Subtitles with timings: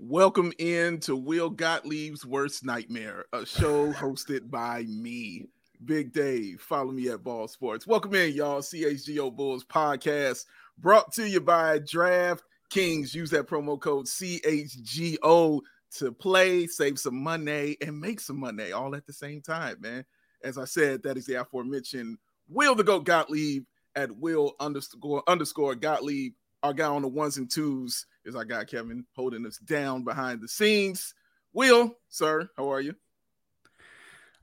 [0.00, 5.46] Welcome in to Will Gottlieb's Worst Nightmare, a show hosted by me,
[5.84, 6.60] Big Dave.
[6.60, 7.86] Follow me at Ball Sports.
[7.86, 8.60] Welcome in, y'all.
[8.60, 10.46] CHGO Bulls podcast
[10.78, 13.14] brought to you by Draft Kings.
[13.14, 15.60] Use that promo code CHGO
[15.98, 20.04] to play, save some money, and make some money all at the same time, man.
[20.42, 23.64] As I said, that is the aforementioned Will the Goat Gottlieb
[23.94, 26.32] at Will underscore underscore Gottlieb.
[26.64, 30.40] Our guy on the ones and twos is our guy Kevin holding us down behind
[30.40, 31.14] the scenes.
[31.52, 32.94] Will, sir, how are you?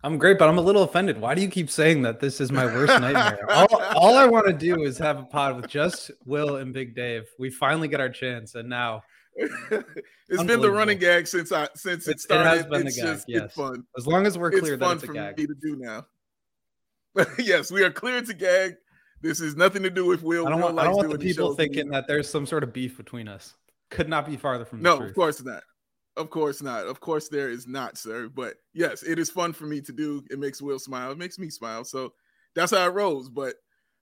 [0.04, 1.20] I'm great, but I'm a little offended.
[1.20, 3.46] Why do you keep saying that this is my worst nightmare?
[3.52, 6.96] all, all I want to do is have a pod with just Will and Big
[6.96, 7.26] Dave.
[7.38, 9.04] We finally get our chance, and now
[9.36, 12.74] it's been the running gag since I since it, it started.
[12.74, 13.06] It it's gag.
[13.06, 13.44] Just, yes.
[13.44, 13.84] It's fun.
[13.96, 15.38] As long as we're clear it's fun it's for gag.
[15.38, 16.06] me to do now.
[17.38, 18.76] yes, we are clear to gag.
[19.22, 20.48] This is nothing to do with Will.
[20.48, 22.98] I don't want, I don't want the people thinking that there's some sort of beef
[22.98, 23.54] between us.
[23.92, 25.10] Could not be farther from no, truth.
[25.10, 25.64] of course not.
[26.18, 26.88] Of course not.
[26.88, 28.28] Of course there is not, sir.
[28.28, 30.24] But yes, it is fun for me to do.
[30.32, 31.12] It makes Will smile.
[31.12, 31.84] It makes me smile.
[31.84, 32.14] So
[32.56, 33.30] that's how it rolls.
[33.30, 33.56] But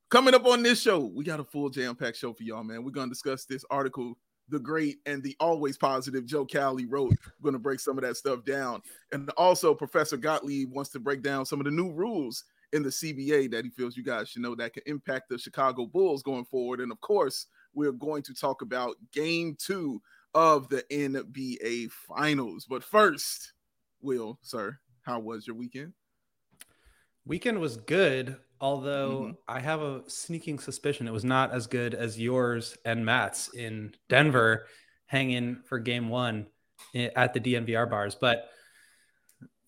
[0.10, 2.84] coming up on this show, we got a full jam-packed show for y'all, man.
[2.84, 4.16] We're gonna discuss this article
[4.50, 7.12] the great and the always positive Joe Cowley wrote.
[7.40, 8.82] We're going to break some of that stuff down.
[9.12, 12.44] And also, Professor Gottlieb wants to break down some of the new rules
[12.74, 15.86] in the CBA that he feels you guys should know that can impact the Chicago
[15.86, 16.82] Bulls going forward.
[16.82, 20.02] And of course, we're going to talk about game two
[20.34, 22.66] of the NBA Finals.
[22.70, 23.54] But first,
[24.02, 25.94] Will, sir, how was your weekend?
[27.26, 29.32] Weekend was good, although mm-hmm.
[29.48, 33.94] I have a sneaking suspicion it was not as good as yours and Matt's in
[34.08, 34.68] Denver,
[35.06, 36.48] hanging for game one
[36.96, 38.16] at the DNVR bars.
[38.16, 38.50] But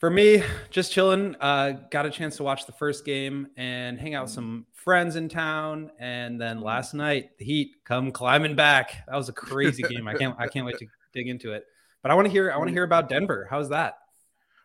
[0.01, 1.35] for me, just chilling.
[1.39, 5.15] Uh, got a chance to watch the first game and hang out with some friends
[5.15, 5.91] in town.
[5.99, 9.05] And then last night, the Heat come climbing back.
[9.07, 10.07] That was a crazy game.
[10.07, 11.65] I can't I can't wait to dig into it.
[12.01, 13.47] But I want to hear I want to hear about Denver.
[13.49, 13.99] How's that?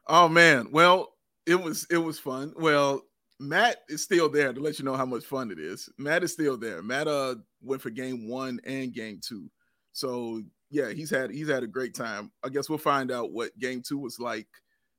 [0.09, 1.13] Oh man, well
[1.45, 2.55] it was it was fun.
[2.57, 3.03] Well,
[3.39, 5.91] Matt is still there to let you know how much fun it is.
[5.99, 6.83] Matt is still there.
[6.83, 9.51] Matt uh went for game one and game two.
[9.93, 12.33] So yeah, he's had he's had a great time.
[12.43, 14.49] I guess we'll find out what game two was like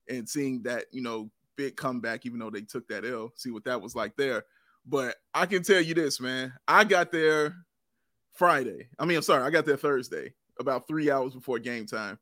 [0.09, 3.63] and seeing that, you know, big comeback, even though they took that L, see what
[3.65, 4.43] that was like there.
[4.85, 6.53] But I can tell you this, man.
[6.67, 7.55] I got there
[8.33, 8.87] Friday.
[8.97, 12.19] I mean, I'm sorry, I got there Thursday, about three hours before game time.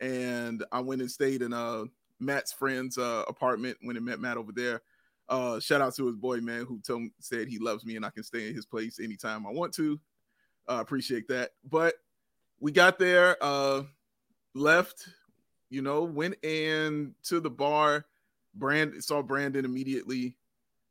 [0.00, 1.84] And I went and stayed in uh
[2.20, 4.82] Matt's friend's uh, apartment when I met Matt over there.
[5.28, 8.10] Uh, shout out to his boy, man, who told said he loves me and I
[8.10, 10.00] can stay in his place anytime I want to.
[10.66, 11.50] I uh, appreciate that.
[11.68, 11.94] But
[12.60, 13.82] we got there, uh,
[14.54, 15.08] left,
[15.70, 18.06] you know, went in to the bar.
[18.54, 20.36] Brand saw Brandon immediately,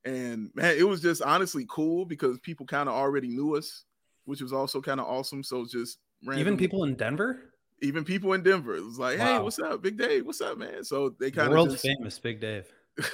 [0.06, 3.84] and man, it was just honestly cool because people kind of already knew us,
[4.26, 5.44] which was also kind of awesome.
[5.44, 7.52] So just random, even people in Denver,
[7.82, 9.26] even people in Denver, it was like, wow.
[9.26, 10.26] hey, what's up, Big Dave?
[10.26, 10.84] What's up, man?
[10.84, 12.72] So they kind of world just, famous Big Dave.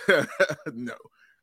[0.74, 0.94] no,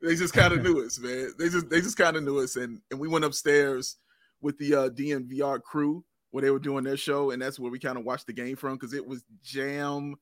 [0.03, 1.33] they just kind of knew us, man.
[1.39, 3.97] They just they just kind of knew us, and and we went upstairs
[4.41, 7.79] with the uh, DNVR crew where they were doing their show, and that's where we
[7.79, 10.15] kind of watched the game from because it was jam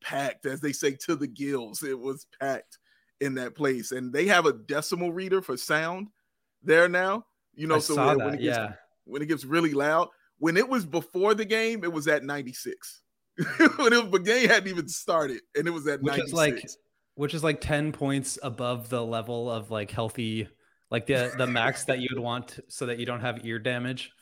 [0.00, 1.82] packed, as they say, to the gills.
[1.82, 2.78] It was packed
[3.20, 6.08] in that place, and they have a decimal reader for sound
[6.62, 7.24] there now.
[7.54, 8.72] You know, I so when, when, it gets yeah.
[9.04, 10.08] when it gets really loud,
[10.38, 13.02] when it was before the game, it was at 96.
[13.76, 16.28] when it, the game hadn't even started, and it was at which 96.
[16.28, 16.70] is like
[17.16, 20.48] which is like 10 points above the level of like healthy
[20.90, 24.12] like the the max that you would want so that you don't have ear damage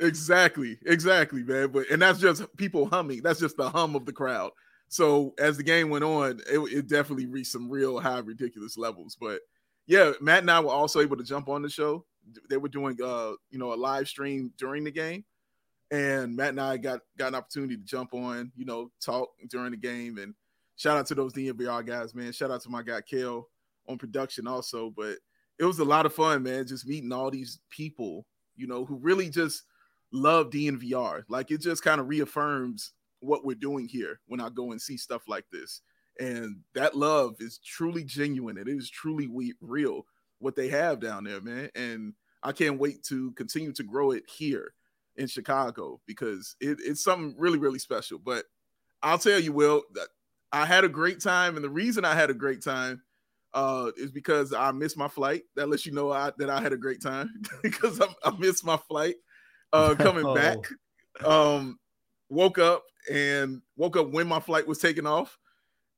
[0.00, 4.12] exactly exactly man but and that's just people humming that's just the hum of the
[4.12, 4.50] crowd
[4.88, 9.16] so as the game went on it, it definitely reached some real high ridiculous levels
[9.20, 9.40] but
[9.86, 12.04] yeah matt and i were also able to jump on the show
[12.50, 15.24] they were doing uh you know a live stream during the game
[15.90, 19.70] And Matt and I got got an opportunity to jump on, you know, talk during
[19.70, 20.18] the game.
[20.18, 20.34] And
[20.76, 22.32] shout out to those DNVR guys, man.
[22.32, 23.48] Shout out to my guy Kale
[23.88, 24.90] on production also.
[24.90, 25.18] But
[25.58, 28.26] it was a lot of fun, man, just meeting all these people,
[28.56, 29.62] you know, who really just
[30.14, 31.24] love DNVR.
[31.28, 34.96] Like it just kind of reaffirms what we're doing here when I go and see
[34.96, 35.82] stuff like this.
[36.20, 38.56] And that love is truly genuine.
[38.56, 40.06] and It is truly we- real
[40.38, 41.68] what they have down there, man.
[41.74, 44.74] And I can't wait to continue to grow it here
[45.16, 48.18] in Chicago because it, it's something really, really special.
[48.18, 48.44] But
[49.02, 49.82] I'll tell you, Will,
[50.52, 51.56] I had a great time.
[51.56, 53.02] And the reason I had a great time
[53.54, 55.42] uh, is because I missed my flight.
[55.56, 58.64] That lets you know I, that I had a great time because I, I, missed
[58.64, 59.14] my flight
[59.74, 60.34] uh, coming oh.
[60.34, 60.58] back.
[61.24, 61.78] Um,
[62.28, 65.38] woke up and woke up when my flight was taking off,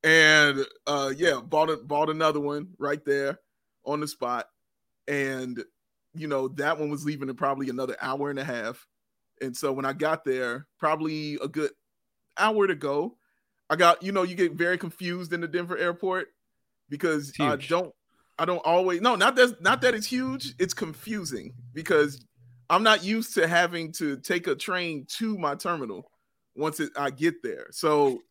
[0.02, 3.38] and uh, yeah, bought a, bought another one right there
[3.84, 4.46] on the spot,
[5.06, 5.62] and
[6.14, 8.87] you know that one was leaving in probably another hour and a half,
[9.40, 11.70] and so when I got there, probably a good
[12.38, 13.17] hour to go,
[13.70, 16.28] I got you know you get very confused in the Denver airport
[16.88, 17.94] because I don't
[18.38, 20.55] I don't always no not that not that it's huge.
[20.58, 22.25] It's confusing because
[22.69, 26.11] I'm not used to having to take a train to my terminal
[26.57, 27.69] once it, I get there.
[27.71, 28.23] So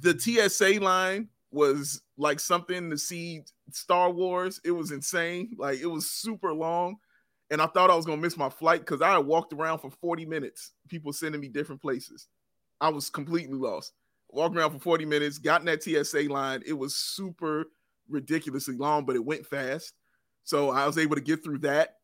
[0.00, 4.60] the TSA line was like something to see Star Wars.
[4.64, 5.56] It was insane.
[5.58, 6.96] Like it was super long.
[7.50, 10.26] And I thought I was gonna miss my flight because I walked around for 40
[10.26, 12.28] minutes, people sending me different places.
[12.80, 13.92] I was completely lost.
[14.28, 16.62] Walked around for 40 minutes, got in that TSA line.
[16.64, 17.66] It was super
[18.08, 19.94] ridiculously long, but it went fast.
[20.44, 21.96] So I was able to get through that.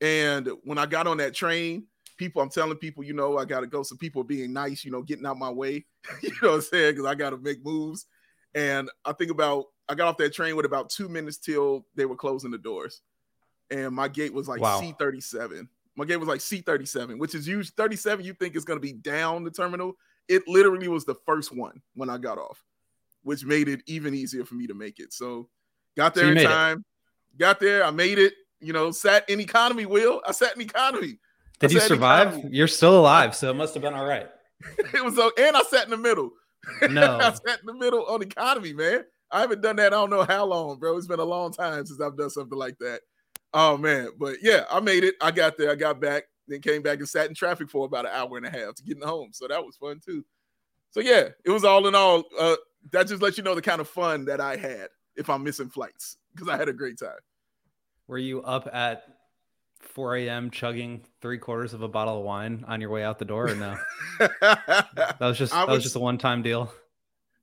[0.00, 3.60] And when I got on that train, people, I'm telling people, you know, I got
[3.60, 3.82] to go.
[3.82, 5.84] Some people are being nice, you know, getting out my way,
[6.22, 6.94] you know what I'm saying?
[6.94, 8.06] Because I got to make moves.
[8.54, 12.06] And I think about, I got off that train with about two minutes till they
[12.06, 13.02] were closing the doors.
[13.70, 14.80] And my gate was like wow.
[14.80, 15.68] C37.
[15.96, 18.24] My gate was like C37, which is usually 37.
[18.24, 19.94] You think is going to be down the terminal.
[20.28, 22.62] It literally was the first one when I got off,
[23.22, 25.12] which made it even easier for me to make it.
[25.12, 25.48] So
[25.96, 26.84] got there so in time,
[27.34, 27.38] it.
[27.38, 27.84] got there.
[27.84, 30.22] I made it, you know, sat in economy, Will.
[30.26, 31.18] I sat in economy.
[31.58, 32.44] Did you survive?
[32.52, 34.28] You're still alive, so it must have been all right.
[34.78, 36.30] it was, and I sat in the middle.
[36.90, 39.04] No, I sat in the middle on economy, man.
[39.30, 39.92] I haven't done that.
[39.92, 40.96] I don't know how long, bro.
[40.96, 43.00] It's been a long time since I've done something like that.
[43.52, 45.14] Oh man, but yeah, I made it.
[45.20, 45.70] I got there.
[45.70, 48.46] I got back, then came back and sat in traffic for about an hour and
[48.46, 49.30] a half to get home.
[49.32, 50.24] So that was fun too.
[50.90, 52.24] So yeah, it was all in all.
[52.38, 52.56] Uh,
[52.92, 55.68] that just lets you know the kind of fun that I had if I'm missing
[55.68, 57.18] flights because I had a great time.
[58.08, 59.04] Were you up at
[59.80, 60.50] 4 a.m.
[60.50, 63.54] chugging three quarters of a bottle of wine on your way out the door, or
[63.54, 63.76] no?
[64.18, 66.72] that was just that was, was just a one time deal.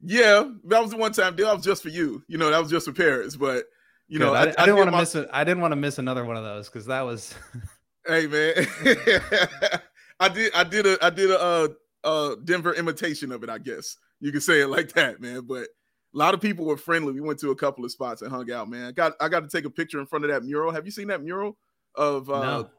[0.02, 1.48] Yeah, that was a one time deal.
[1.48, 2.24] That was just for you.
[2.28, 3.36] You know, that was just for Paris.
[3.36, 3.66] But
[4.08, 4.26] you Good.
[4.26, 5.00] know, I, I, I didn't want to my...
[5.00, 5.30] miss it.
[5.32, 7.34] I didn't want to miss another one of those because that was.
[8.08, 8.54] hey man,
[10.20, 10.54] I did.
[10.54, 11.06] I did a.
[11.06, 11.68] I did a, uh,
[12.04, 13.50] uh, Denver imitation of it.
[13.50, 15.42] I guess you could say it like that, man.
[15.48, 15.68] But
[16.14, 17.14] a lot of people were friendly.
[17.14, 18.86] We went to a couple of spots and hung out, man.
[18.86, 20.72] I got I got to take a picture in front of that mural.
[20.72, 21.58] Have you seen that mural?
[21.96, 22.70] of uh, no.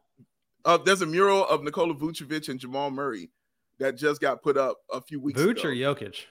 [0.65, 3.31] uh there's a mural of Nikola Vucevic and Jamal Murray
[3.79, 5.69] that just got put up a few weeks Vuce ago.
[5.69, 6.27] or Jokic?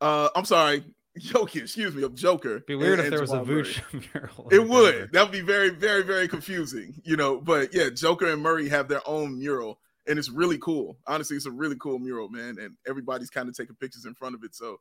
[0.00, 0.84] Uh, I'm sorry,
[1.18, 1.62] Jokic.
[1.62, 2.56] Excuse me, of Joker.
[2.56, 3.80] It'd be weird and, if there was a Vuce
[4.14, 4.48] mural.
[4.50, 5.12] It would.
[5.12, 7.00] That would be very, very, very confusing.
[7.04, 10.98] You know, but yeah, Joker and Murray have their own mural, and it's really cool.
[11.06, 12.56] Honestly, it's a really cool mural, man.
[12.60, 14.54] And everybody's kind of taking pictures in front of it.
[14.54, 14.80] So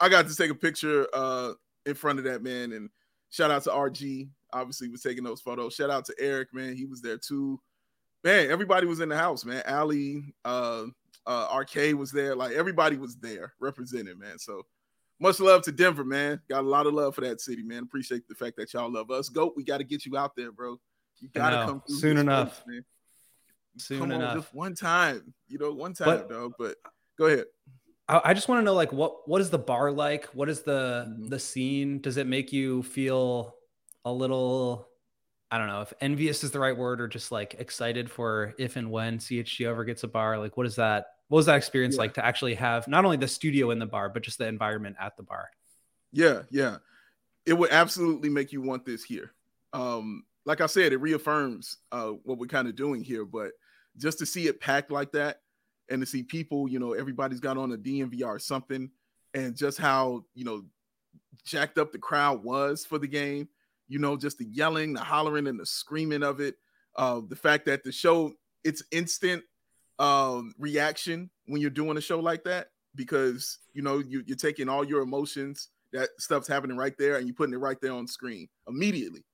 [0.00, 1.52] I got to take a picture uh
[1.84, 2.90] in front of that man, and
[3.30, 5.74] shout out to RG obviously was taking those photos.
[5.74, 6.74] Shout out to Eric, man.
[6.74, 7.60] He was there too.
[8.24, 9.62] Man, everybody was in the house, man.
[9.68, 10.84] Ali, uh,
[11.26, 12.34] uh, Arcade was there.
[12.34, 14.38] Like everybody was there represented, man.
[14.38, 14.62] So
[15.20, 16.40] much love to Denver, man.
[16.48, 17.82] Got a lot of love for that city, man.
[17.82, 19.28] Appreciate the fact that y'all love us.
[19.28, 20.78] Goat, we got to get you out there, bro.
[21.20, 22.64] You gotta come soon enough.
[22.64, 22.84] Place, man.
[23.78, 24.30] Soon come enough.
[24.30, 26.52] On, just one time, you know, one time, but, dog.
[26.58, 26.76] But
[27.18, 27.44] go ahead.
[28.08, 30.26] I, just want to know, like, what what is the bar like?
[30.26, 31.26] What is the mm-hmm.
[31.26, 32.00] the scene?
[32.00, 33.56] Does it make you feel
[34.04, 34.88] a little
[35.50, 38.76] I don't know if envious is the right word or just like excited for if
[38.76, 40.38] and when CHG ever gets a bar.
[40.38, 41.06] Like, what is that?
[41.28, 42.02] What was that experience yeah.
[42.02, 44.96] like to actually have not only the studio in the bar, but just the environment
[45.00, 45.50] at the bar?
[46.12, 46.78] Yeah, yeah.
[47.44, 49.32] It would absolutely make you want this here.
[49.72, 53.52] Um, like I said, it reaffirms uh, what we're kind of doing here, but
[53.96, 55.40] just to see it packed like that
[55.88, 58.90] and to see people, you know, everybody's got on a DNVR or something,
[59.34, 60.64] and just how, you know,
[61.44, 63.48] jacked up the crowd was for the game
[63.88, 66.56] you know, just the yelling, the hollering, and the screaming of it.
[66.96, 68.32] Uh, the fact that the show
[68.64, 69.42] it's instant
[69.98, 74.68] um, reaction when you're doing a show like that because you know you, you're taking
[74.68, 78.06] all your emotions that stuff's happening right there and you're putting it right there on
[78.06, 79.24] screen immediately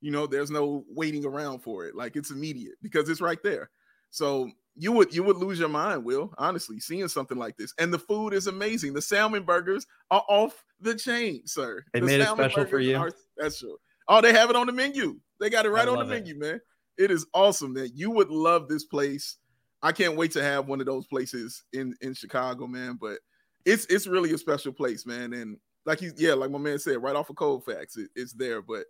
[0.00, 3.70] you know there's no waiting around for it like it's immediate because it's right there
[4.10, 4.50] so
[4.80, 6.32] you would you would lose your mind, Will.
[6.38, 8.94] Honestly, seeing something like this, and the food is amazing.
[8.94, 11.84] The salmon burgers are off the chain, sir.
[11.92, 12.96] They the made it special for you.
[12.96, 13.76] Are special.
[14.08, 15.20] Oh, they have it on the menu.
[15.38, 16.08] They got it right on the it.
[16.08, 16.62] menu, man.
[16.96, 17.90] It is awesome, man.
[17.94, 19.36] You would love this place.
[19.82, 22.96] I can't wait to have one of those places in in Chicago, man.
[22.98, 23.18] But
[23.66, 25.34] it's it's really a special place, man.
[25.34, 28.62] And like you, yeah, like my man said, right off of Colfax, it, it's there.
[28.62, 28.84] But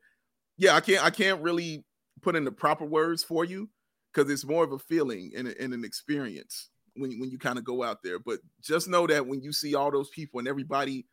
[0.56, 1.84] yeah, I can't I can't really
[2.22, 3.68] put in the proper words for you
[4.12, 7.64] because it's more of a feeling and, and an experience when, when you kind of
[7.64, 8.18] go out there.
[8.18, 11.06] But just know that when you see all those people and everybody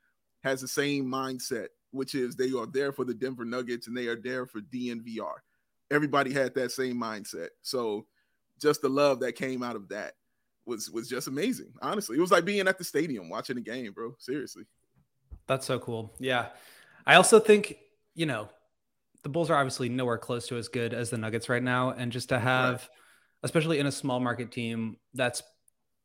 [0.44, 4.08] has the same mindset, which is they are there for the Denver Nuggets and they
[4.08, 5.36] are there for DNVR.
[5.92, 7.50] Everybody had that same mindset.
[7.62, 8.06] So
[8.60, 10.14] just the love that came out of that
[10.66, 11.72] was was just amazing.
[11.82, 14.16] Honestly, it was like being at the stadium watching the game, bro.
[14.20, 14.64] Seriously.
[15.48, 16.14] That's so cool.
[16.20, 16.48] Yeah.
[17.06, 17.78] I also think,
[18.16, 18.50] you know,
[19.24, 21.92] the Bulls are obviously nowhere close to as good as the Nuggets right now.
[21.92, 22.90] And just to have, right.
[23.44, 25.44] especially in a small market team that's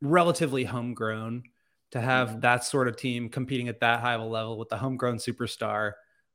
[0.01, 1.45] relatively homegrown,
[1.93, 2.41] to have mm-hmm.
[2.41, 5.93] that sort of team competing at that high of a level with the homegrown superstar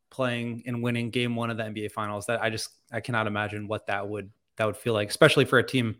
[0.10, 3.67] playing and winning game one of the NBA finals, that I just I cannot imagine
[3.67, 5.98] what that would that would feel like, especially for a team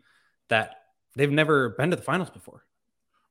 [0.48, 0.76] that
[1.16, 2.64] they've never been to the finals before.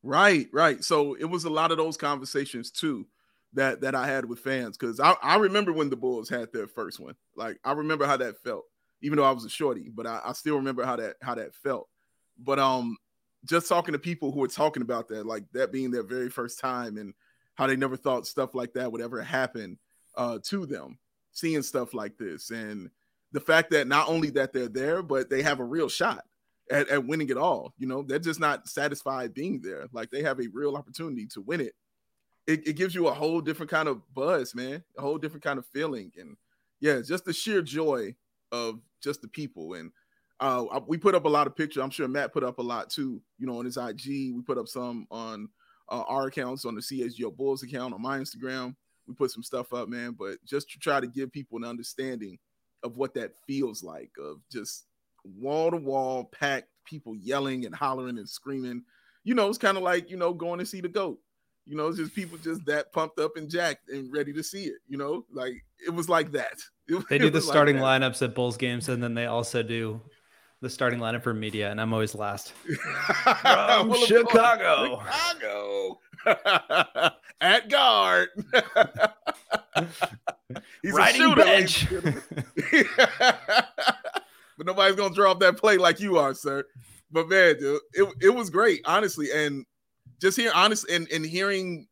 [0.04, 0.84] Right, right.
[0.84, 3.08] So it was a lot of those conversations too
[3.54, 6.68] that that I had with fans because I, I remember when the Bulls had their
[6.68, 7.16] first one.
[7.36, 8.66] Like I remember how that felt,
[9.01, 11.56] even though I was a shorty, but I, I still remember how that how that
[11.56, 11.88] felt.
[12.38, 12.98] But um,
[13.46, 16.60] just talking to people who were talking about that, like that being their very first
[16.60, 17.13] time, and
[17.56, 19.80] how they never thought stuff like that would ever happen
[20.16, 21.00] uh, to them,
[21.32, 22.89] seeing stuff like this, and
[23.32, 26.24] the fact that not only that they're there, but they have a real shot
[26.72, 27.74] at, at winning it all.
[27.77, 29.88] You know, they're just not satisfied being there.
[29.92, 31.74] Like they have a real opportunity to win it
[32.48, 35.60] it, it gives you a whole different kind of buzz, man, a whole different kind
[35.60, 36.12] of feeling.
[36.18, 36.38] And
[36.80, 38.16] yeah, just the sheer joy
[38.51, 39.74] of just the people.
[39.74, 39.92] And
[40.39, 41.84] uh, we put up a lot of pictures.
[41.84, 44.34] I'm sure Matt put up a lot too, you know, on his IG.
[44.34, 45.50] We put up some on
[45.89, 48.75] uh, our accounts, on the CHGO Bulls account, on my Instagram.
[49.08, 52.38] We put some stuff up, man, but just to try to give people an understanding
[52.84, 54.86] of what that feels like of just
[55.24, 58.84] wall to wall packed people yelling and hollering and screaming.
[59.24, 61.20] You know, it's kind of like, you know, going to see the GOAT.
[61.67, 64.63] You know, it's just people just that pumped up and jacked and ready to see
[64.63, 64.77] it.
[64.88, 65.53] You know, like
[65.86, 66.53] it was like that.
[66.89, 70.00] It, they do the starting like lineups at Bulls games, and then they also do
[70.62, 72.53] the starting lineup for media, and I'm always last.
[72.63, 76.00] From Chicago, Chicago,
[77.41, 78.29] at guard.
[80.81, 81.88] He's Riding a shooter, bench.
[84.57, 86.63] but nobody's gonna draw up that play like you are, sir.
[87.12, 89.65] But man, dude, it, it was great, honestly, and
[90.19, 91.88] just hear honest and, and hearing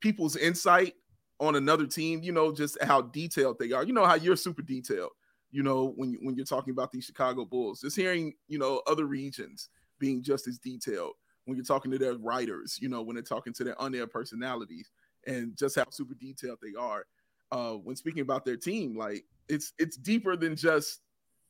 [0.00, 0.94] people's insight
[1.40, 3.84] on another team, you know, just how detailed they are.
[3.84, 5.12] You know how you're super detailed,
[5.50, 7.80] you know, when you, when you're talking about these Chicago Bulls.
[7.80, 9.68] Just hearing, you know, other regions
[9.98, 13.52] being just as detailed when you're talking to their writers, you know, when they're talking
[13.54, 14.90] to their on-air personalities
[15.26, 17.04] and just how super detailed they are.
[17.52, 21.00] Uh, when speaking about their team, like it's it's deeper than just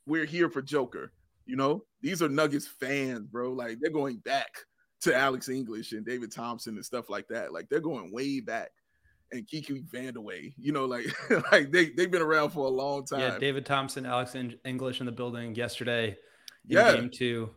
[0.07, 1.13] we're here for Joker.
[1.47, 3.53] You know, these are Nuggets fans, bro.
[3.53, 4.51] Like they're going back
[5.05, 7.53] to Alex English and David Thompson and stuff like that.
[7.53, 8.71] Like they're going way back.
[9.33, 11.07] And Kiki Vandeweghe, you know, like
[11.53, 13.21] like they they've been around for a long time.
[13.21, 16.17] Yeah, David Thompson, Alex English in the building yesterday.
[16.67, 17.51] yeah, game two.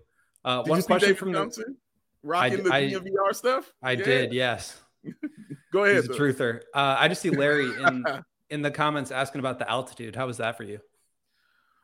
[0.44, 1.76] Uh, one question from Thompson?
[2.24, 3.72] the rocking the DNVR stuff.
[3.84, 4.06] I yeah.
[4.06, 4.82] did, yes.
[5.74, 6.04] Go ahead.
[6.04, 6.62] He's a truther.
[6.74, 8.06] Uh, I just see Larry in
[8.50, 10.16] in the comments asking about the altitude.
[10.16, 10.80] How was that for you?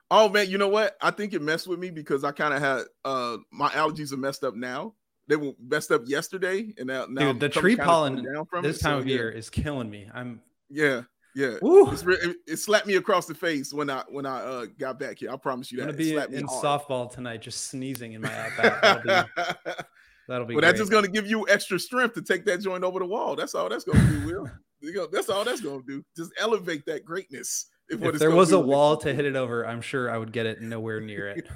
[0.09, 0.95] Oh man, you know what?
[1.01, 4.17] I think it messed with me because I kind of had uh my allergies are
[4.17, 4.93] messed up now
[5.33, 8.23] they were messed up yesterday, and now, now Dude, the tree pollen
[8.61, 10.07] this time so, of year is killing me.
[10.13, 11.01] I'm yeah,
[11.35, 11.57] yeah.
[11.59, 15.31] It, it, slapped me across the face when I when I uh, got back here.
[15.31, 15.89] I promise you that.
[15.89, 18.81] I'm gonna be in softball tonight, just sneezing in my outback.
[18.81, 19.43] That'll be,
[20.27, 22.99] that'll be well, that's just gonna give you extra strength to take that joint over
[22.99, 23.35] the wall.
[23.35, 25.07] That's all that's gonna do, Will.
[25.11, 26.05] that's all that's gonna do.
[26.15, 27.71] Just elevate that greatness.
[27.89, 30.45] If, if there was a wall to hit it over, I'm sure I would get
[30.45, 31.47] it nowhere near it.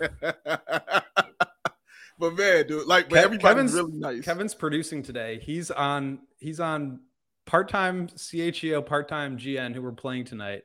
[2.19, 4.24] But man, dude, like, but everybody's Kevin's, really nice.
[4.24, 5.39] Kevin's producing today.
[5.41, 6.19] He's on.
[6.39, 7.01] He's on
[7.45, 10.63] part-time CHGO, part-time GN who we're playing tonight.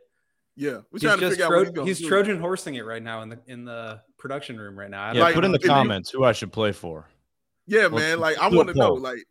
[0.55, 3.23] Yeah, we're he's trying to figure Tro- out he's, he's Trojan horsing it right now
[3.23, 5.13] in the in the production room right now.
[5.13, 7.09] Yeah, like, put in the comments you, who I should play for.
[7.67, 8.21] Yeah, man.
[8.21, 9.25] Like I want to know, like,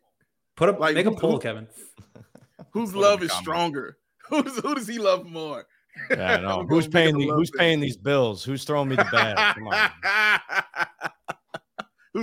[0.56, 1.68] put up, like, make a poll, who, Kevin.
[2.72, 3.98] Whose love is stronger?
[4.28, 5.66] Who's who does he love more?
[6.10, 6.64] Yeah, no.
[6.68, 8.42] who's paying the, Who's paying these bills?
[8.42, 9.56] Who's throwing me the bag?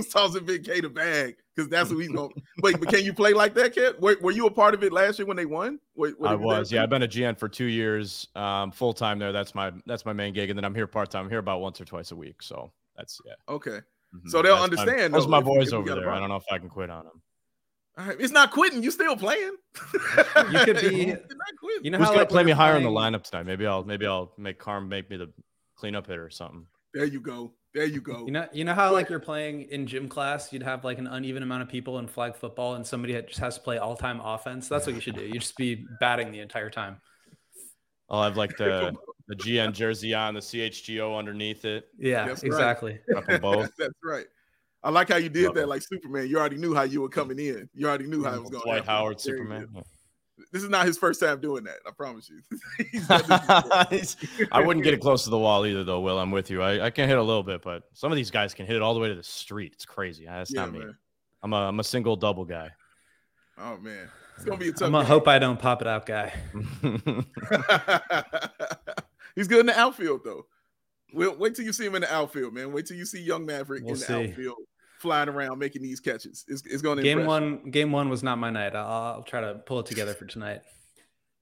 [0.00, 0.04] on.
[0.04, 2.30] who's tossing Big K the bag because that's who he's going.
[2.62, 3.96] Wait, but can you play like that, kid?
[4.00, 5.78] Were, were, you a part of it last year when they won?
[5.94, 6.72] Wait, I was.
[6.72, 9.32] Yeah, I've been a GN for two years, um, full time there.
[9.32, 11.24] That's my that's my main gig, and then I'm here part time.
[11.24, 12.42] I'm here about once or twice a week.
[12.42, 13.34] So that's yeah.
[13.48, 13.70] Okay.
[13.70, 14.28] Mm-hmm.
[14.28, 15.12] So they'll that's understand.
[15.12, 16.10] My, those my boys over there.
[16.10, 17.22] I don't know if I can quit on them.
[18.18, 18.82] It's not quitting.
[18.82, 19.56] You still playing.
[19.92, 21.14] you could be.
[21.82, 22.86] you know Who's how gonna like play me higher playing...
[22.86, 23.44] in the lineup tonight?
[23.44, 25.30] Maybe I'll maybe I'll make Carm make me the
[25.76, 26.66] cleanup hitter or something.
[26.94, 27.52] There you go.
[27.72, 28.26] There you go.
[28.26, 31.06] You know, you know how like you're playing in gym class, you'd have like an
[31.06, 34.20] uneven amount of people in flag football, and somebody just has to play all time
[34.20, 34.68] offense.
[34.68, 35.22] That's what you should do.
[35.22, 37.00] You just be batting the entire time.
[38.08, 38.92] I'll have like the
[39.28, 41.86] the GN jersey on, the CHGO underneath it.
[41.96, 42.98] Yeah, That's exactly.
[43.08, 43.40] Right.
[43.40, 43.70] both.
[43.78, 44.26] That's right.
[44.82, 45.68] I like how you did Love that, it.
[45.68, 46.26] like Superman.
[46.26, 47.68] You already knew how you were coming in.
[47.74, 48.62] You already knew how it was going.
[48.62, 49.68] Dwight Howard, Superman.
[50.52, 51.76] This is not his first time doing that.
[51.86, 52.40] I promise you.
[54.52, 56.00] I wouldn't get it close to the wall either, though.
[56.00, 56.62] Will I'm with you.
[56.62, 58.82] I, I can hit a little bit, but some of these guys can hit it
[58.82, 59.72] all the way to the street.
[59.74, 60.26] It's crazy.
[60.28, 60.84] Ah, that's yeah, not me.
[61.42, 62.70] I'm a I'm a single double guy.
[63.58, 64.86] Oh man, it's gonna be a tough.
[64.86, 66.32] I'm gonna hope I don't pop it out, guy.
[69.34, 70.46] He's good in the outfield though.
[71.12, 72.72] Wait, wait till you see him in the outfield, man.
[72.72, 74.30] Wait till you see young Maverick we'll in the see.
[74.30, 74.58] outfield
[75.00, 76.44] flying around making these catches.
[76.46, 77.70] It's, it's going to game one.
[77.70, 78.76] Game one was not my night.
[78.76, 80.60] I'll, I'll, try to pull it together for tonight.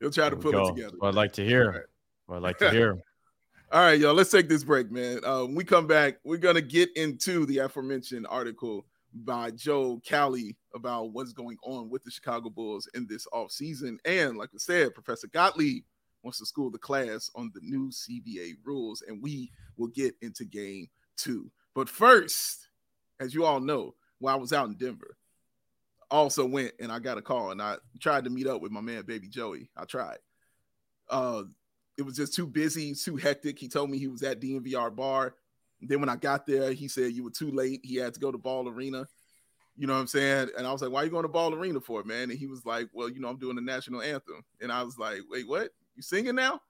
[0.00, 0.96] You'll try to pull it together.
[1.02, 1.72] I'd like to hear.
[2.28, 2.36] Right.
[2.36, 2.98] I'd like to hear.
[3.72, 4.14] All right, y'all.
[4.14, 5.20] Let's take this break, man.
[5.24, 10.56] Uh, when we come back, we're gonna get into the aforementioned article by Joe Cowley
[10.74, 13.98] about what's going on with the Chicago Bulls in this offseason.
[14.06, 15.82] And like I said, Professor Gottlieb
[16.22, 20.44] wants to school the class on the new CBA rules, and we will get into
[20.44, 20.88] game
[21.18, 21.50] two.
[21.74, 22.67] But first,
[23.20, 25.16] as you all know, while I was out in Denver,
[26.10, 28.80] also went and I got a call and I tried to meet up with my
[28.80, 29.70] man, baby Joey.
[29.76, 30.18] I tried.
[31.10, 31.44] Uh,
[31.96, 33.58] it was just too busy, too hectic.
[33.58, 35.34] He told me he was at DNVR bar.
[35.80, 37.80] Then when I got there, he said you were too late.
[37.84, 39.06] He had to go to Ball Arena.
[39.76, 40.48] You know what I'm saying?
[40.56, 42.30] And I was like, why are you going to Ball Arena for, it, man?
[42.30, 44.44] And he was like, well, you know, I'm doing the national anthem.
[44.60, 45.70] And I was like, wait, what?
[45.94, 46.60] You singing now?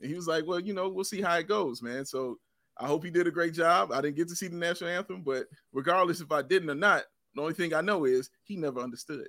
[0.00, 2.04] And he was like, well, you know, we'll see how it goes, man.
[2.04, 2.38] So
[2.78, 3.92] I hope he did a great job.
[3.92, 7.04] I didn't get to see the national anthem, but regardless if I didn't or not,
[7.34, 9.26] the only thing I know is he never understood.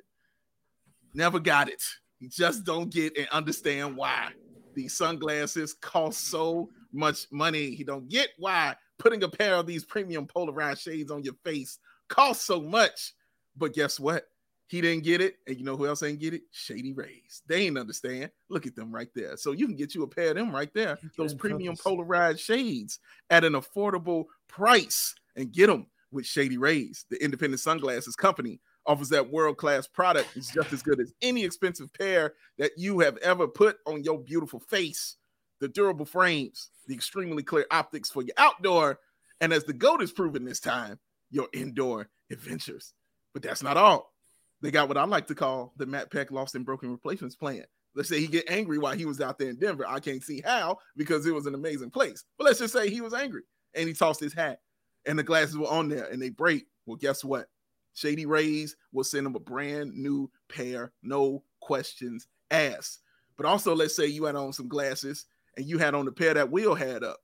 [1.13, 1.83] Never got it.
[2.19, 4.29] He just don't get and understand why
[4.73, 7.71] these sunglasses cost so much money.
[7.71, 11.79] He don't get why putting a pair of these premium polarized shades on your face
[12.07, 13.13] costs so much.
[13.55, 14.25] But guess what?
[14.67, 15.35] He didn't get it.
[15.47, 16.41] And you know who else ain't get it?
[16.51, 17.43] Shady Rays.
[17.47, 18.31] They ain't understand.
[18.49, 19.37] Look at them right there.
[19.37, 20.97] So you can get you a pair of them right there.
[21.17, 22.99] Those premium polarized shades
[23.29, 27.05] at an affordable price and get them with Shady Rays.
[27.09, 30.29] The independent sunglasses company offers that world-class product.
[30.35, 34.19] It's just as good as any expensive pair that you have ever put on your
[34.19, 35.17] beautiful face.
[35.59, 38.99] The durable frames, the extremely clear optics for your outdoor,
[39.41, 40.99] and as the goat is proven this time,
[41.31, 42.93] your indoor adventures.
[43.33, 44.14] But that's not all.
[44.61, 47.65] They got what I like to call the Matt Peck lost and broken replacements plan.
[47.93, 49.85] Let's say he get angry while he was out there in Denver.
[49.87, 52.23] I can't see how because it was an amazing place.
[52.37, 54.59] But let's just say he was angry and he tossed his hat
[55.05, 56.65] and the glasses were on there and they break.
[56.85, 57.47] Well, guess what?
[57.93, 62.99] Shady Rays will send him a brand new pair, no questions asked.
[63.37, 66.33] But also, let's say you had on some glasses and you had on the pair
[66.33, 67.19] that Will had up,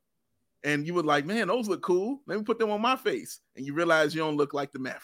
[0.64, 2.22] and you were like, "Man, those look cool.
[2.26, 4.80] Let me put them on my face." And you realize you don't look like the
[4.80, 5.04] Maverick.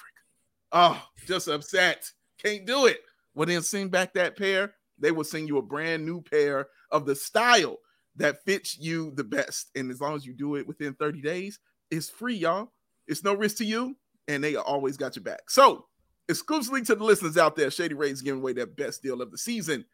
[0.71, 2.10] Oh, just upset.
[2.43, 3.01] Can't do it.
[3.34, 4.73] Well, then send back that pair.
[4.99, 7.77] They will send you a brand new pair of the style
[8.15, 9.69] that fits you the best.
[9.75, 11.60] And as long as you do it within 30 days,
[11.91, 12.71] it's free, y'all.
[13.08, 13.95] It's no risk to you,
[14.27, 15.49] and they always got your back.
[15.49, 15.86] So,
[16.27, 19.38] exclusively to the listeners out there, Shady Rays giving away their best deal of the
[19.38, 19.86] season.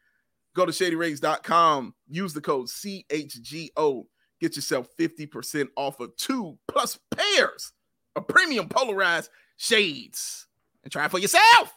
[0.54, 4.06] Go to shadyrays.com, use the code CHGO,
[4.40, 7.72] get yourself 50% off of two plus pairs
[8.16, 10.46] of premium polarized shades
[10.84, 11.72] and try it for yourself.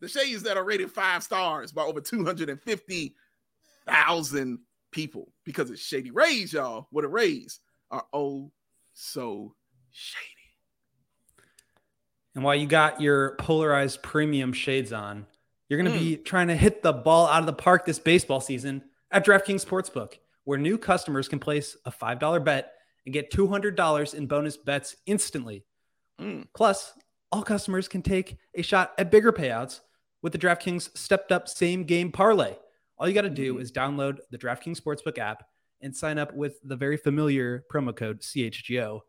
[0.00, 4.58] The shades that are rated five stars by over 250,000
[4.90, 6.88] people because it's Shady Rays, y'all.
[6.90, 7.60] What a raise
[7.90, 8.52] are oh
[8.92, 9.54] so
[9.90, 10.24] shady.
[12.34, 15.26] And while you got your polarized premium shades on,
[15.68, 16.02] you're going to mm.
[16.02, 19.66] be trying to hit the ball out of the park this baseball season at DraftKings
[19.66, 20.14] Sportsbook,
[20.44, 22.72] where new customers can place a $5 bet
[23.04, 25.64] and get $200 in bonus bets instantly.
[26.20, 26.46] Mm.
[26.54, 26.92] Plus,
[27.30, 29.80] all customers can take a shot at bigger payouts
[30.22, 32.54] with the DraftKings stepped up same game parlay.
[32.98, 33.60] All you got to do mm.
[33.60, 35.44] is download the DraftKings Sportsbook app
[35.80, 39.00] and sign up with the very familiar promo code CHGO.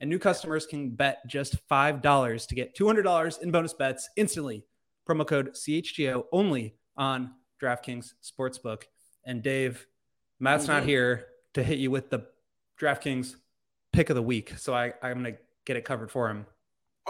[0.00, 4.64] And new customers can bet just $5 to get $200 in bonus bets instantly.
[5.08, 8.82] Promo code CHGO only on DraftKings Sportsbook.
[9.24, 9.86] And Dave,
[10.38, 10.72] Matt's mm-hmm.
[10.72, 12.26] not here to hit you with the
[12.80, 13.36] DraftKings
[13.92, 14.52] pick of the week.
[14.58, 16.46] So I, I'm going to get it covered for him.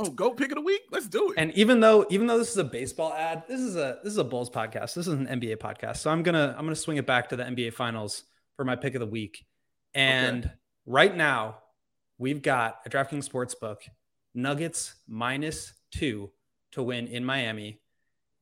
[0.00, 0.82] Oh, go pick of the week.
[0.92, 1.34] Let's do it.
[1.36, 4.18] And even though even though this is a baseball ad, this is a this is
[4.18, 4.94] a Bulls podcast.
[4.94, 5.96] This is an NBA podcast.
[5.96, 8.22] So I'm gonna I'm gonna swing it back to the NBA Finals
[8.56, 9.44] for my pick of the week.
[9.94, 10.54] And okay.
[10.86, 11.58] right now,
[12.16, 13.78] we've got a DraftKings Sportsbook
[14.34, 16.30] Nuggets minus two
[16.72, 17.80] to win in Miami.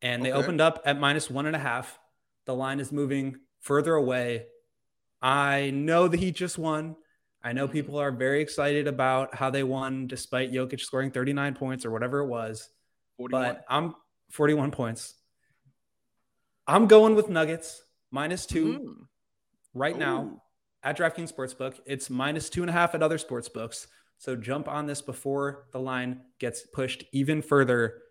[0.02, 0.38] And they okay.
[0.38, 1.98] opened up at minus one and a half.
[2.44, 4.46] The line is moving further away.
[5.22, 6.96] I know the Heat just won.
[7.46, 11.86] I know people are very excited about how they won despite Jokic scoring 39 points
[11.86, 12.68] or whatever it was.
[13.18, 13.40] 41.
[13.40, 13.94] But I'm
[14.32, 15.14] 41 points.
[16.66, 17.80] I'm going with Nuggets
[18.10, 18.94] minus two mm.
[19.74, 20.00] right Ooh.
[20.00, 20.42] now
[20.82, 21.78] at DraftKings Sportsbook.
[21.86, 23.86] It's minus two and a half at other sports books.
[24.18, 28.02] So jump on this before the line gets pushed even further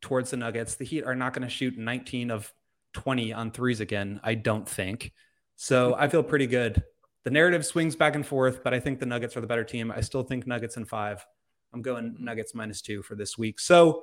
[0.00, 0.76] towards the Nuggets.
[0.76, 2.50] The Heat are not going to shoot 19 of
[2.94, 5.12] 20 on threes again, I don't think.
[5.56, 6.82] So I feel pretty good.
[7.24, 9.90] The narrative swings back and forth, but I think the Nuggets are the better team.
[9.90, 11.24] I still think Nuggets in five.
[11.72, 12.24] I'm going mm-hmm.
[12.24, 13.60] Nuggets minus two for this week.
[13.60, 14.02] So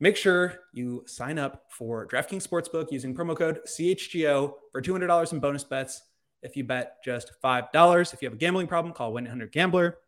[0.00, 5.40] make sure you sign up for DraftKings Sportsbook using promo code CHGO for $200 in
[5.40, 6.02] bonus bets
[6.42, 8.14] if you bet just $5.
[8.14, 9.98] If you have a gambling problem, call 1 800 Gambler.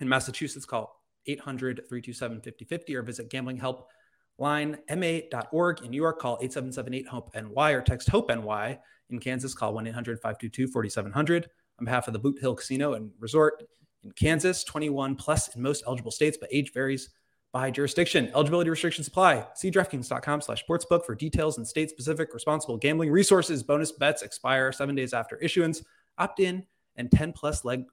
[0.00, 5.82] In Massachusetts, call 800 327 5050 or visit gamblinghelplinema.org.
[5.82, 8.78] In New York, call 8778 HOPE NY or text HOPE NY.
[9.10, 11.50] In Kansas, call 1 800 522 4700.
[11.80, 13.62] On behalf of the Boot Hill Casino and Resort
[14.04, 17.10] in Kansas, 21 plus in most eligible states, but age varies
[17.52, 18.30] by jurisdiction.
[18.34, 19.46] Eligibility restrictions apply.
[19.54, 23.62] See DraftKings.com slash sportsbook for details and state-specific responsible gambling resources.
[23.62, 25.82] Bonus bets expire seven days after issuance.
[26.18, 26.64] Opt-in
[26.96, 27.84] and 10 plus leg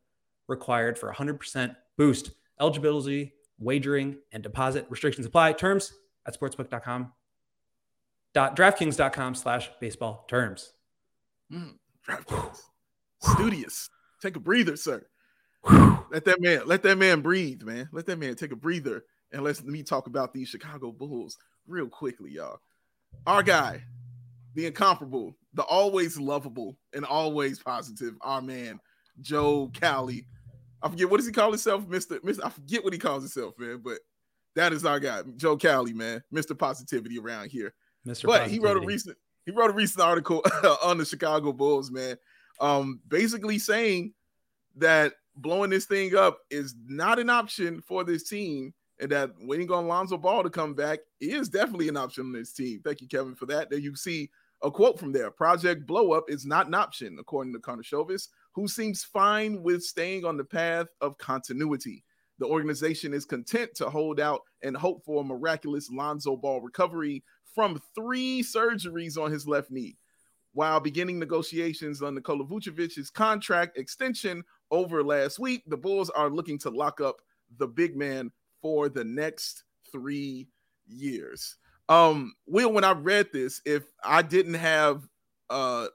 [0.48, 2.32] required for 100% boost.
[2.60, 5.54] Eligibility, wagering, and deposit restrictions apply.
[5.54, 5.94] Terms
[6.26, 7.12] at sportsbook.com.
[8.34, 10.74] Dot DraftKings.com slash baseball terms.
[11.52, 11.76] Mm,
[12.08, 12.62] DraftKings.
[13.22, 13.90] Studious.
[14.22, 15.06] Take a breather, sir.
[16.12, 17.90] let that man, let that man breathe, man.
[17.92, 21.88] Let that man take a breather and let me talk about these Chicago Bulls real
[21.88, 22.60] quickly, y'all.
[23.26, 23.84] Our guy,
[24.56, 28.80] the incomparable, the always lovable and always positive, our man,
[29.22, 30.28] Joe Cowley.
[30.82, 32.20] I forget what does he call himself, Mr.
[32.20, 32.40] Mr.
[32.44, 34.00] I forget what he calls himself, man, but
[34.56, 36.58] that is our guy, Joe Cowley, man, Mr.
[36.58, 37.74] Positivity around here.
[38.08, 38.24] Mr.
[38.24, 38.52] But Positivity.
[38.52, 40.44] he wrote a recent he wrote a recent article
[40.84, 42.18] on the Chicago Bulls, man,
[42.60, 44.14] um, basically saying
[44.78, 49.72] that blowing this thing up is not an option for this team and that waiting
[49.72, 52.82] on Lonzo Ball to come back is definitely an option on this team.
[52.84, 53.70] Thank you, Kevin, for that.
[53.70, 54.30] There you see
[54.64, 55.30] a quote from there.
[55.30, 60.26] Project Blow Up is not an option, according to Karnisovas, who seems fine with staying
[60.26, 62.04] on the path of continuity.
[62.40, 67.24] The organization is content to hold out and hope for a miraculous Lonzo Ball recovery
[67.54, 69.98] from three surgeries on his left knee.
[70.54, 76.58] While beginning negotiations on Nikola Vucevic's contract extension over last week, the Bulls are looking
[76.60, 77.22] to lock up
[77.58, 78.32] the big man
[78.62, 80.48] for the next three
[80.88, 81.58] years.
[81.90, 85.08] Um, Will, when I read this, if I didn't have
[85.50, 85.88] uh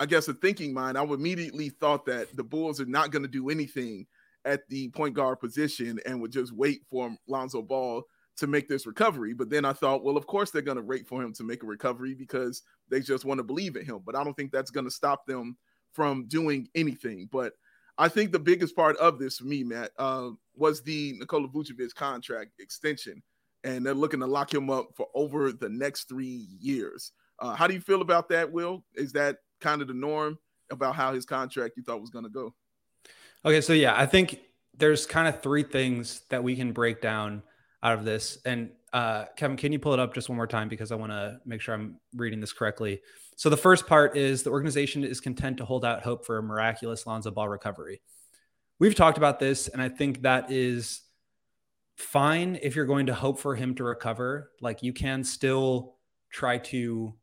[0.00, 3.22] I guess a thinking mind, I would immediately thought that the Bulls are not going
[3.22, 4.06] to do anything
[4.46, 8.02] at the point guard position and would just wait for Lonzo Ball
[8.40, 9.34] to make this recovery.
[9.34, 11.62] But then I thought, well, of course they're going to wait for him to make
[11.62, 14.00] a recovery because they just want to believe in him.
[14.04, 15.56] But I don't think that's going to stop them
[15.92, 17.28] from doing anything.
[17.30, 17.52] But
[17.98, 21.94] I think the biggest part of this for me, Matt, uh, was the Nikola Vucevic
[21.94, 23.22] contract extension,
[23.62, 27.12] and they're looking to lock him up for over the next three years.
[27.38, 28.84] Uh, how do you feel about that, Will?
[28.94, 30.38] Is that kind of the norm
[30.70, 32.54] about how his contract you thought was going to go?
[33.44, 34.40] Okay, so yeah, I think
[34.78, 37.42] there's kind of three things that we can break down
[37.82, 38.38] out of this.
[38.44, 41.12] And uh, Kevin, can you pull it up just one more time because I want
[41.12, 43.00] to make sure I'm reading this correctly.
[43.36, 46.42] So the first part is the organization is content to hold out hope for a
[46.42, 48.02] miraculous Lonzo Ball recovery.
[48.78, 51.02] We've talked about this, and I think that is
[51.96, 54.50] fine if you're going to hope for him to recover.
[54.60, 55.96] Like you can still
[56.30, 57.14] try to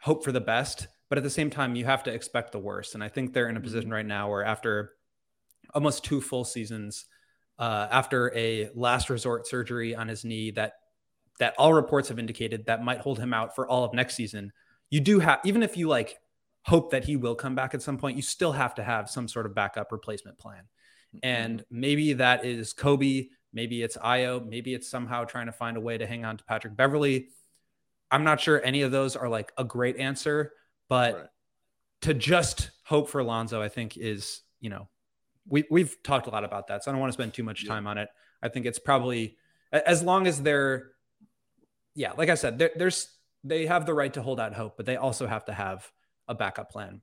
[0.00, 2.94] hope for the best, but at the same time, you have to expect the worst.
[2.94, 3.94] And I think they're in a position mm-hmm.
[3.94, 4.92] right now where after
[5.74, 7.06] almost two full seasons,
[7.58, 10.74] uh, after a last resort surgery on his knee that
[11.38, 14.52] that all reports have indicated that might hold him out for all of next season.
[14.90, 16.18] You do have, even if you like
[16.62, 19.28] hope that he will come back at some point, you still have to have some
[19.28, 20.62] sort of backup replacement plan.
[21.14, 21.18] Mm-hmm.
[21.22, 25.80] And maybe that is Coby, maybe it's Ayo, maybe it's somehow trying to find a
[25.80, 27.28] way to hang on to Patrick Beverley.
[28.10, 30.52] I'm not sure any of those are like a great answer,
[30.88, 31.26] but right.
[32.02, 34.88] to just hope for Alonzo, I think is, you know,
[35.48, 36.84] we, we've talked a lot about that.
[36.84, 37.90] So I don't want to spend too much time yeah.
[37.90, 38.08] on it.
[38.42, 39.36] I think it's probably
[39.72, 40.90] as long as they're
[41.94, 43.08] yeah, like I said, there's
[43.42, 45.90] they have the right to hold out hope, but they also have to have
[46.28, 47.00] a backup plan.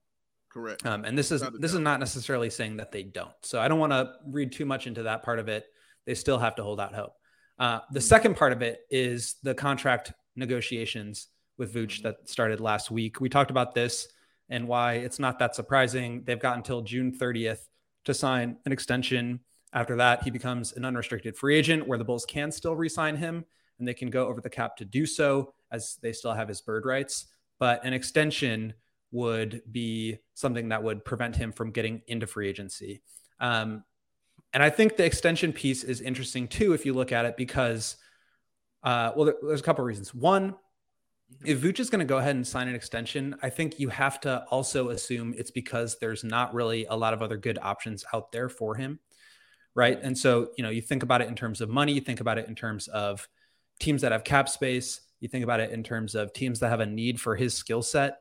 [0.50, 0.86] Correct.
[0.86, 3.34] Um, and this is this is not necessarily saying that they don't.
[3.42, 5.66] So I don't want to read too much into that part of it.
[6.06, 7.14] They still have to hold out hope.
[7.58, 8.06] Uh, the mm-hmm.
[8.06, 11.28] second part of it is the contract negotiations
[11.58, 12.10] with Vooch mm-hmm.
[12.10, 13.20] that started last week.
[13.20, 14.08] We talked about this
[14.50, 16.24] and why it's not that surprising.
[16.24, 17.66] They've got until June 30th
[18.06, 19.40] to sign an extension.
[19.74, 23.16] After that, he becomes an unrestricted free agent where the Bulls can still re sign
[23.16, 23.46] him
[23.80, 26.62] and they can go over the cap to do so as they still have his
[26.62, 27.26] bird rights.
[27.60, 28.74] But an extension
[29.12, 33.02] would be something that would prevent him from getting into free agency.
[33.40, 33.84] Um,
[34.54, 37.96] and I think the extension piece is interesting too, if you look at it, because,
[38.84, 40.14] uh, well, there's a couple of reasons.
[40.14, 40.56] One,
[41.46, 44.20] if Vooch is going to go ahead and sign an extension, I think you have
[44.22, 48.32] to also assume it's because there's not really a lot of other good options out
[48.32, 49.00] there for him.
[49.76, 50.00] Right.
[50.02, 52.38] And so, you know, you think about it in terms of money, you think about
[52.38, 53.28] it in terms of
[53.80, 56.80] teams that have cap space, you think about it in terms of teams that have
[56.80, 58.20] a need for his skill set.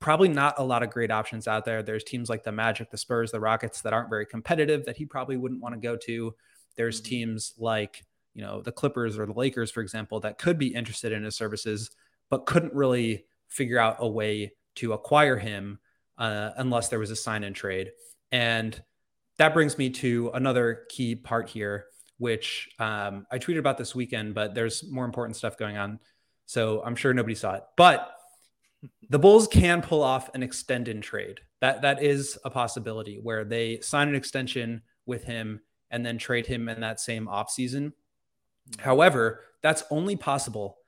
[0.00, 1.82] Probably not a lot of great options out there.
[1.82, 5.04] There's teams like the Magic, the Spurs, the Rockets that aren't very competitive that he
[5.04, 6.34] probably wouldn't want to go to.
[6.76, 7.08] There's mm-hmm.
[7.10, 11.12] teams like, you know, the Clippers or the Lakers, for example, that could be interested
[11.12, 11.90] in his services
[12.34, 15.78] but couldn't really figure out a way to acquire him
[16.18, 17.92] uh, unless there was a sign and trade.
[18.32, 18.82] And
[19.38, 21.86] that brings me to another key part here,
[22.18, 26.00] which um, I tweeted about this weekend, but there's more important stuff going on.
[26.46, 27.62] So I'm sure nobody saw it.
[27.76, 28.10] But
[29.10, 31.40] the Bulls can pull off an extend extended trade.
[31.60, 36.48] That that is a possibility where they sign an extension with him and then trade
[36.48, 37.92] him in that same offseason.
[38.80, 40.78] However, that's only possible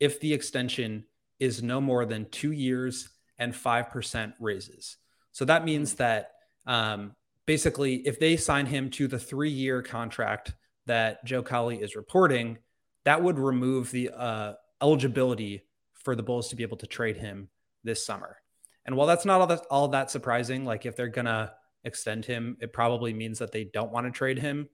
[0.00, 1.04] if the extension
[1.38, 4.96] is no more than two years and 5% raises.
[5.32, 6.32] So that means that
[6.66, 7.14] um,
[7.46, 10.54] basically, if they sign him to the three year contract
[10.86, 12.58] that Joe Cowley is reporting,
[13.04, 17.48] that would remove the uh, eligibility for the Bulls to be able to trade him
[17.84, 18.36] this summer.
[18.84, 21.52] And while that's not all that, all that surprising, like if they're going to
[21.84, 24.68] extend him, it probably means that they don't want to trade him.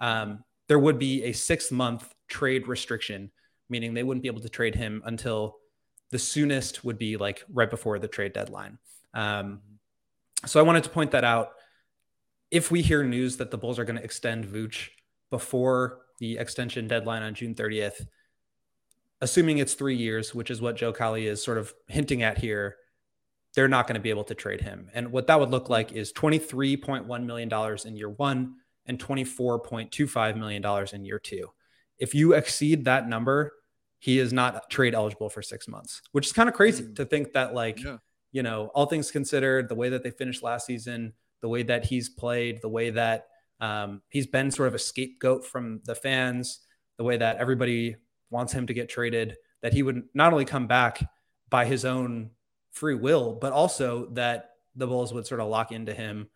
[0.00, 3.30] Um, there would be a six month trade restriction
[3.68, 5.56] meaning they wouldn't be able to trade him until
[6.10, 8.78] the soonest would be like right before the trade deadline.
[9.14, 9.60] Um,
[10.44, 11.52] so I wanted to point that out.
[12.50, 14.88] If we hear news that the Bulls are going to extend Vooch
[15.30, 18.06] before the extension deadline on June 30th,
[19.20, 22.76] assuming it's three years, which is what Joe Cowley is sort of hinting at here,
[23.54, 24.90] they're not going to be able to trade him.
[24.94, 30.86] And what that would look like is $23.1 million in year one and $24.25 million
[30.92, 31.50] in year two.
[31.98, 33.52] If you exceed that number,
[33.98, 36.96] he is not trade eligible for six months, which is kind of crazy mm.
[36.96, 37.96] to think that, like, yeah.
[38.32, 41.84] you know, all things considered, the way that they finished last season, the way that
[41.84, 43.28] he's played, the way that
[43.60, 46.60] um, he's been sort of a scapegoat from the fans,
[46.98, 47.96] the way that everybody
[48.30, 51.02] wants him to get traded, that he would not only come back
[51.48, 52.30] by his own
[52.72, 56.28] free will, but also that the Bulls would sort of lock into him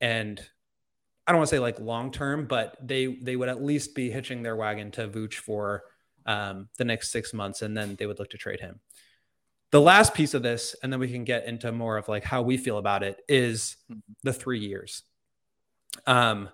[0.00, 0.40] and
[1.26, 4.10] I don't want to say like long term, but they they would at least be
[4.10, 5.82] hitching their wagon to Vooch for
[6.24, 8.80] um, the next six months, and then they would look to trade him.
[9.72, 12.42] The last piece of this, and then we can get into more of like how
[12.42, 13.76] we feel about it, is
[14.22, 15.02] the three years.
[16.06, 16.48] Um,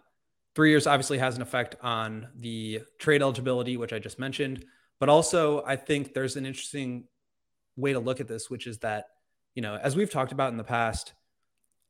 [0.55, 4.65] three years obviously has an effect on the trade eligibility, which I just mentioned,
[4.99, 7.05] but also I think there's an interesting
[7.77, 9.07] way to look at this, which is that
[9.55, 11.13] you know as we've talked about in the past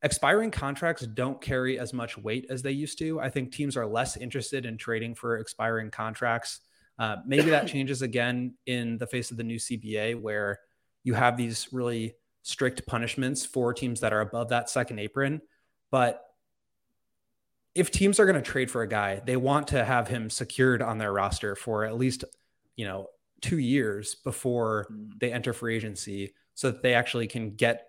[0.02, 3.20] expiring contracts don't carry as much weight as they used to.
[3.20, 6.60] I think teams are less interested in trading for expiring contracts.
[6.98, 10.60] Uh, maybe that changes again in the face of the new CBA, where
[11.04, 15.40] you have these really strict punishments for teams that are above that second apron.
[15.90, 16.24] But
[17.74, 20.82] if teams are going to trade for a guy, they want to have him secured
[20.82, 22.24] on their roster for at least,
[22.76, 23.08] you know,
[23.40, 25.10] two years before mm.
[25.18, 27.88] they enter free agency so that they actually can get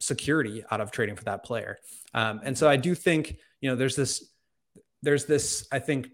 [0.00, 1.78] security out of trading for that player.
[2.14, 4.32] Um, and so I do think, you know, there's this,
[5.02, 6.08] there's this, I think,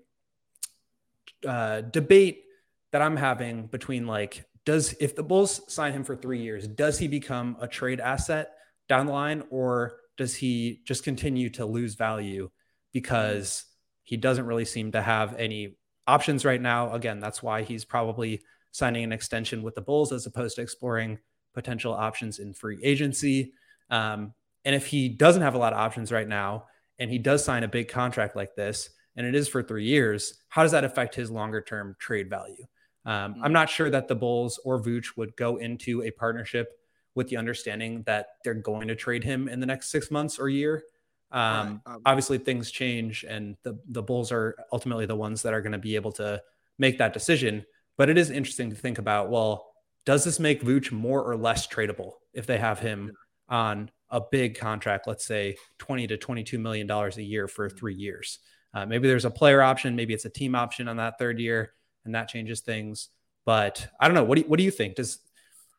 [1.47, 2.45] uh, debate
[2.93, 6.99] that I'm having between like, does if the Bulls sign him for three years, does
[6.99, 8.53] he become a trade asset
[8.89, 12.51] down the line, or does he just continue to lose value
[12.93, 13.65] because
[14.05, 16.93] he doesn't really seem to have any options right now?
[16.95, 18.41] Again, that's why he's probably
[18.73, 21.19] signing an extension with the Bulls as opposed to exploring
[21.55, 23.53] potential options in free agency.
[23.91, 26.65] Um, and if he doesn't have a lot of options right now,
[26.99, 30.35] and he does sign a big contract like this, and it is for three years,
[30.49, 32.65] how does that affect his longer term trade value?
[33.05, 33.45] Um, mm-hmm.
[33.45, 36.79] I'm not sure that the Bulls or Vooch would go into a partnership
[37.15, 40.49] with the understanding that they're going to trade him in the next six months or
[40.49, 40.85] year.
[41.33, 41.95] Um, right.
[41.95, 45.73] um, obviously, things change, and the the Bulls are ultimately the ones that are going
[45.73, 46.43] to be able to
[46.79, 47.65] make that decision.
[47.97, 49.31] But it is interesting to think about.
[49.31, 49.73] Well,
[50.05, 53.13] does this make Vooch more or less tradable if they have him
[53.49, 57.77] on a big contract, let's say 20 to 22 million dollars a year for mm-hmm.
[57.77, 58.39] three years.
[58.75, 61.73] Uh, maybe there's a player option, maybe it's a team option on that third year,
[62.05, 63.09] and that changes things.
[63.45, 64.25] But I don't know.
[64.25, 64.97] What do you, what do you think?
[64.97, 65.19] Does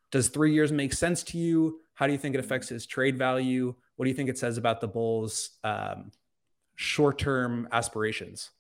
[0.10, 1.82] does three years make sense to you?
[1.94, 3.76] How do you think it affects his trade value?
[3.96, 6.12] What do you think it says about the Bulls' um,
[6.76, 8.52] short term aspirations?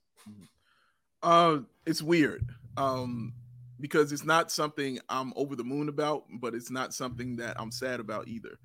[1.24, 2.50] Uh, it's weird.
[2.76, 3.34] Um,
[3.80, 7.72] because it's not something I'm over the moon about, but it's not something that I'm
[7.72, 8.60] sad about either.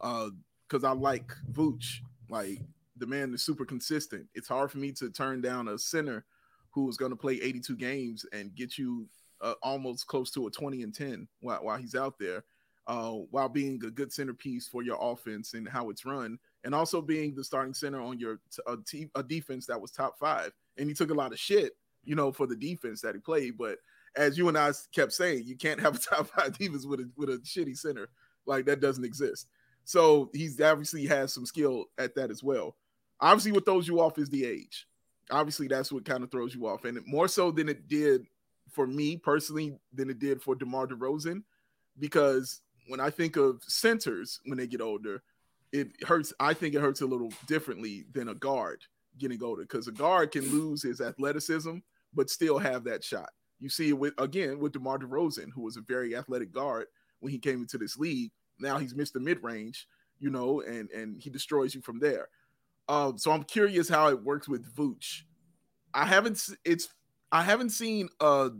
[0.00, 0.30] Uh,
[0.68, 2.00] because I like Vooch.
[2.28, 2.60] Like
[2.96, 4.26] the man is super consistent.
[4.34, 6.24] It's hard for me to turn down a center
[6.70, 9.08] who is going to play 82 games and get you
[9.40, 12.44] uh, almost close to a 20 and 10 while, while he's out there,
[12.86, 17.00] uh, while being a good centerpiece for your offense and how it's run, and also
[17.00, 20.52] being the starting center on your t- a, t- a defense that was top five.
[20.78, 21.72] And he took a lot of shit,
[22.04, 23.56] you know, for the defense that he played.
[23.56, 23.78] But
[24.16, 27.10] as you and I kept saying, you can't have a top five defense with a
[27.16, 28.08] with a shitty center.
[28.46, 29.48] Like that doesn't exist.
[29.86, 32.76] So he's obviously has some skill at that as well.
[33.20, 34.86] Obviously, what throws you off is the age.
[35.30, 38.26] Obviously, that's what kind of throws you off, and more so than it did
[38.70, 41.42] for me personally than it did for DeMar DeRozan,
[41.98, 45.22] because when I think of centers when they get older,
[45.72, 46.32] it hurts.
[46.40, 48.82] I think it hurts a little differently than a guard
[49.18, 51.76] getting older, because a guard can lose his athleticism
[52.12, 53.30] but still have that shot.
[53.60, 56.86] You see it with again with DeMar DeRozan, who was a very athletic guard
[57.20, 58.32] when he came into this league.
[58.58, 59.86] Now he's missed the mid range,
[60.18, 62.28] you know, and and he destroys you from there.
[62.88, 65.22] Um, so I'm curious how it works with Vooch.
[65.92, 66.88] I haven't it's
[67.32, 68.50] I haven't seen a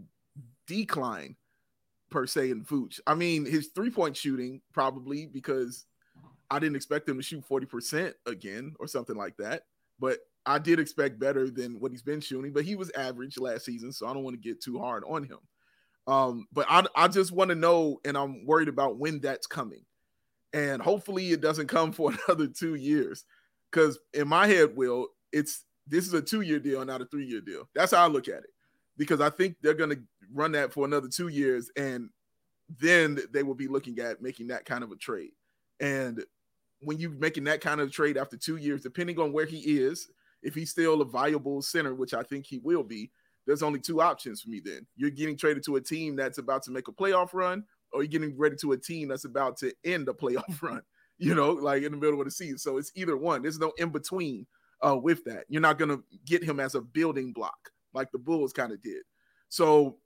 [0.67, 1.37] decline
[2.11, 3.01] per se in Vooch.
[3.07, 5.87] I mean, his three point shooting probably because
[6.51, 9.63] I didn't expect him to shoot 40% again or something like that.
[9.99, 13.65] But I did expect better than what he's been shooting, but he was average last
[13.65, 15.39] season, so I don't want to get too hard on him.
[16.07, 19.85] Um, but I, I just want to know, and I'm worried about when that's coming.
[20.57, 23.25] And hopefully it doesn't come for another two years.
[23.71, 27.69] Because in my head, Will, it's this is a two-year deal, not a three-year deal.
[27.75, 28.51] That's how I look at it.
[28.97, 29.97] Because I think they're gonna
[30.33, 32.09] run that for another two years, and
[32.81, 35.33] then they will be looking at making that kind of a trade.
[35.79, 36.25] And
[36.81, 40.09] when you're making that kind of trade after two years, depending on where he is,
[40.43, 43.11] if he's still a viable center, which I think he will be,
[43.47, 44.87] there's only two options for me then.
[44.97, 48.09] You're getting traded to a team that's about to make a playoff run, or you're
[48.09, 50.83] getting ready to a team that's about to end a playoff run,
[51.19, 52.59] you know, like in the middle of the season.
[52.59, 53.43] So it's either one.
[53.43, 54.47] There's no in between
[54.87, 55.45] uh, with that.
[55.49, 58.83] You're not going to get him as a building block like the Bulls kind of
[58.83, 59.03] did.
[59.49, 59.99] So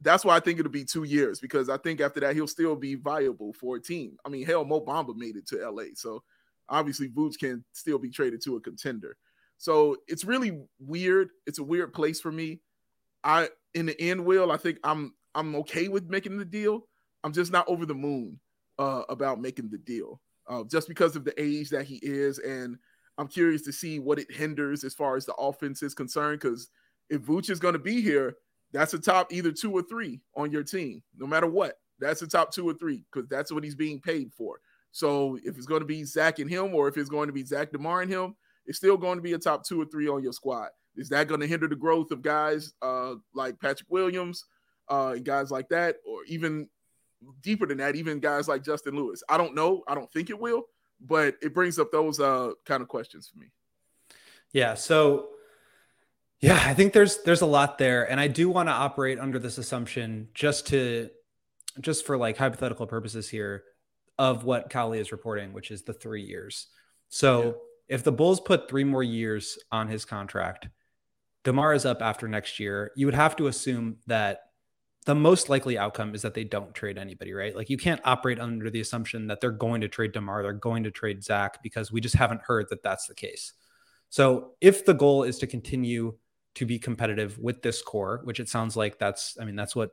[0.00, 2.76] that's why I think it'll be two years because I think after that he'll still
[2.76, 4.16] be viable for a team.
[4.24, 6.22] I mean, hell, Mo Bamba made it to LA, so
[6.68, 9.16] obviously Vooch can still be traded to a contender.
[9.56, 11.30] So it's really weird.
[11.46, 12.60] It's a weird place for me.
[13.24, 16.87] I in the end, will I think I'm I'm okay with making the deal.
[17.24, 18.38] I'm just not over the moon
[18.78, 22.78] uh, about making the deal, uh, just because of the age that he is, and
[23.18, 26.40] I'm curious to see what it hinders as far as the offense is concerned.
[26.40, 26.68] Because
[27.10, 28.36] if Vooch is going to be here,
[28.72, 31.74] that's a top either two or three on your team, no matter what.
[31.98, 34.60] That's the top two or three because that's what he's being paid for.
[34.92, 37.44] So if it's going to be Zach and him, or if it's going to be
[37.44, 40.22] Zach Demar and him, it's still going to be a top two or three on
[40.22, 40.68] your squad.
[40.96, 44.44] Is that going to hinder the growth of guys uh, like Patrick Williams
[44.88, 46.68] uh, and guys like that, or even
[47.42, 49.22] deeper than that, even guys like Justin Lewis?
[49.28, 49.82] I don't know.
[49.88, 50.64] I don't think it will,
[51.00, 53.46] but it brings up those uh, kind of questions for me.
[54.52, 54.74] Yeah.
[54.74, 55.28] So,
[56.40, 59.38] yeah, I think there's there's a lot there, and I do want to operate under
[59.38, 61.10] this assumption just to
[61.80, 63.64] just for like hypothetical purposes here
[64.18, 66.68] of what Cowley is reporting, which is the three years.
[67.08, 67.42] So.
[67.42, 67.52] Yeah
[67.88, 70.68] if the Bulls put three more years on his contract,
[71.44, 72.92] DeMar is up after next year.
[72.96, 74.40] You would have to assume that
[75.08, 77.56] the most likely outcome is that they don't trade anybody, right?
[77.56, 80.84] Like you can't operate under the assumption that they're going to trade DeMar, they're going
[80.84, 83.54] to trade Zach because we just haven't heard that that's the case.
[84.10, 86.18] So if the goal is to continue
[86.56, 89.92] to be competitive with this core, which it sounds like that's, I mean, that's what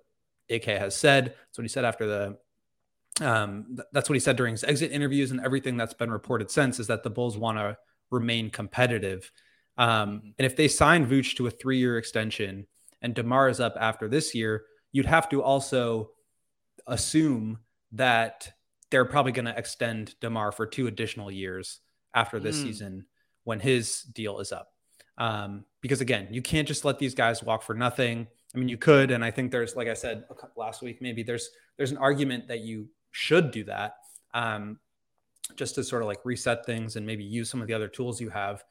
[0.49, 1.27] AK has said.
[1.27, 5.31] That's what he said after the um, that's what he said during his exit interviews
[5.31, 7.77] and everything that's been reported since is that the Bulls want to
[8.11, 9.31] remain competitive.
[9.77, 12.67] Um, and if they sign Vooch to a three year extension
[13.01, 14.65] and DeMar is up after this year,
[14.95, 16.09] you'd have to also
[16.87, 17.59] assume
[17.91, 18.49] that
[18.89, 21.81] they're probably going to extend DeMar for two additional years
[22.13, 22.63] after this mm.
[22.63, 23.05] season
[23.43, 24.69] when his deal is up.
[25.17, 28.25] Um, because again, you can't just let these guys walk for nothing.
[28.53, 30.23] I mean, you could, and I think there's, like I said
[30.55, 33.95] last week, maybe there's there's an argument that you should do that
[34.33, 34.79] um,
[35.57, 38.21] just to sort of like reset things and maybe use some of the other tools
[38.21, 38.63] you have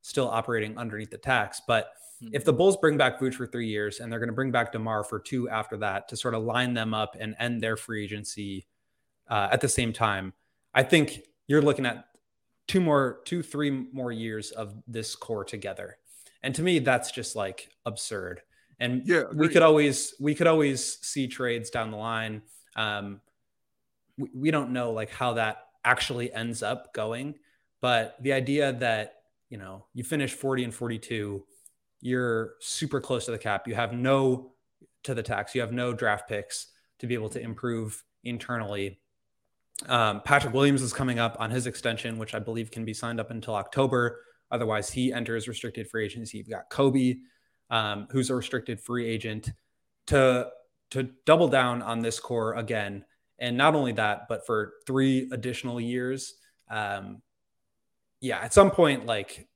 [0.00, 1.60] still operating underneath the tax.
[1.66, 1.88] But.
[2.32, 4.72] If the Bulls bring back Vooch for three years and they're going to bring back
[4.72, 8.04] DeMar for two after that to sort of line them up and end their free
[8.04, 8.66] agency
[9.28, 10.32] uh, at the same time,
[10.74, 12.06] I think you're looking at
[12.68, 15.96] two more, two, three more years of this core together.
[16.42, 18.42] And to me, that's just like absurd.
[18.78, 22.42] And yeah, we could always, we could always see trades down the line.
[22.76, 23.20] Um,
[24.18, 27.36] we, we don't know like how that actually ends up going.
[27.80, 31.44] But the idea that you know, you finish 40 and 42,
[32.02, 33.66] you're super close to the cap.
[33.66, 34.52] You have no
[35.04, 35.54] to the tax.
[35.54, 36.66] You have no draft picks
[36.98, 39.00] to be able to improve internally.
[39.88, 43.20] Um, Patrick Williams is coming up on his extension, which I believe can be signed
[43.20, 44.20] up until October.
[44.50, 46.38] Otherwise, he enters restricted free agency.
[46.38, 47.20] You've got Coby,
[47.70, 49.50] um, who's a restricted free agent.
[50.08, 50.50] To
[50.90, 53.04] to double down on this core again,
[53.38, 56.34] and not only that, but for three additional years.
[56.68, 57.22] Um,
[58.20, 59.48] yeah, at some point, like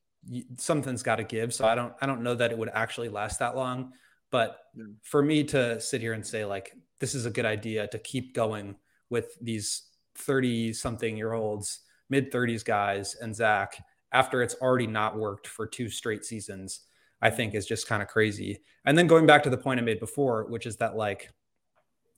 [0.59, 1.55] something's got to give.
[1.55, 3.93] So I don't I don't know that it would actually last that long.
[4.31, 4.59] But
[5.03, 8.35] for me to sit here and say like this is a good idea to keep
[8.35, 8.77] going
[9.11, 9.83] with these
[10.17, 15.67] 30 something year olds, mid 30s guys and Zach after it's already not worked for
[15.67, 16.81] two straight seasons,
[17.21, 18.61] I think is just kind of crazy.
[18.85, 21.31] And then going back to the point I made before, which is that like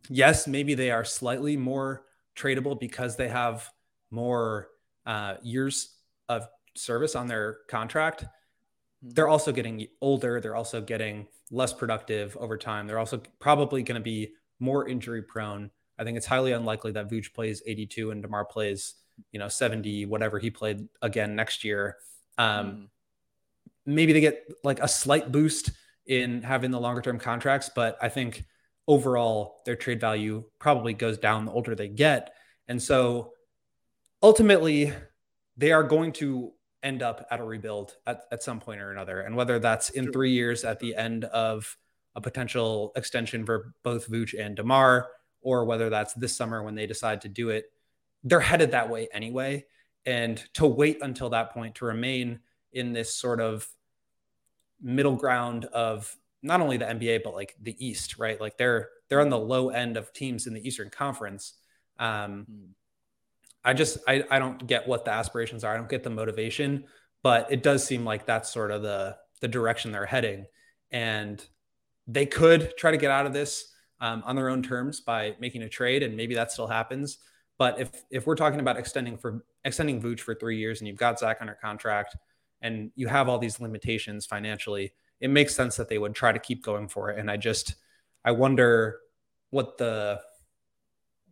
[0.09, 2.05] yes, maybe they are slightly more
[2.37, 3.69] tradable because they have
[4.11, 4.69] more
[5.07, 5.97] uh, years
[6.29, 6.47] of
[6.79, 8.22] service on their contract.
[8.22, 9.11] Hmm.
[9.11, 10.41] They're also getting older.
[10.41, 12.87] They're also getting less productive over time.
[12.87, 15.70] They're also probably going to be more injury prone.
[15.99, 18.95] I think it's highly unlikely that Vooch plays 82 and DeMar plays,
[19.33, 21.97] you know, 70, whatever he played again next year.
[22.37, 22.89] Um, mm.
[23.87, 25.70] Maybe they get like a slight boost
[26.07, 28.45] in having the longer term contracts, but I think
[28.87, 32.35] overall their trade value probably goes down the older they get.
[32.68, 33.33] And so
[34.22, 34.93] ultimately,
[35.57, 36.53] they are going to
[36.83, 39.20] end up at a rebuild at, at some point or another.
[39.20, 41.76] And whether that's in three years at the end of
[42.14, 45.09] a potential extension for both Vooch and DeMar,
[45.41, 47.66] or whether that's this summer when they decide to do it,
[48.24, 49.64] they're headed that way anyway.
[50.07, 52.41] And to wait until that point to remain
[52.72, 53.68] in this sort of
[54.81, 58.41] middle ground of not only the NBA but like the East, right?
[58.41, 61.55] Like they're they're on the low end of teams in the Eastern Conference.
[61.99, 62.70] Um, hmm.
[63.69, 65.75] I just I, I don't get what the aspirations are.
[65.75, 66.85] I don't get the motivation,
[67.23, 70.47] but it does seem like that's sort of the the direction they're heading.
[70.91, 71.45] And
[72.07, 75.64] they could try to get out of this um, on their own terms by making
[75.64, 77.19] a trade, and maybe that still happens.
[77.59, 80.97] But if if we're talking about extending for extending Vooch for three years, and you've
[80.97, 82.16] got Zach under contract,
[82.62, 86.39] and you have all these limitations financially, it makes sense that they would try to
[86.39, 87.19] keep going for it.
[87.19, 87.75] And I just
[88.25, 89.01] I wonder
[89.51, 90.23] what the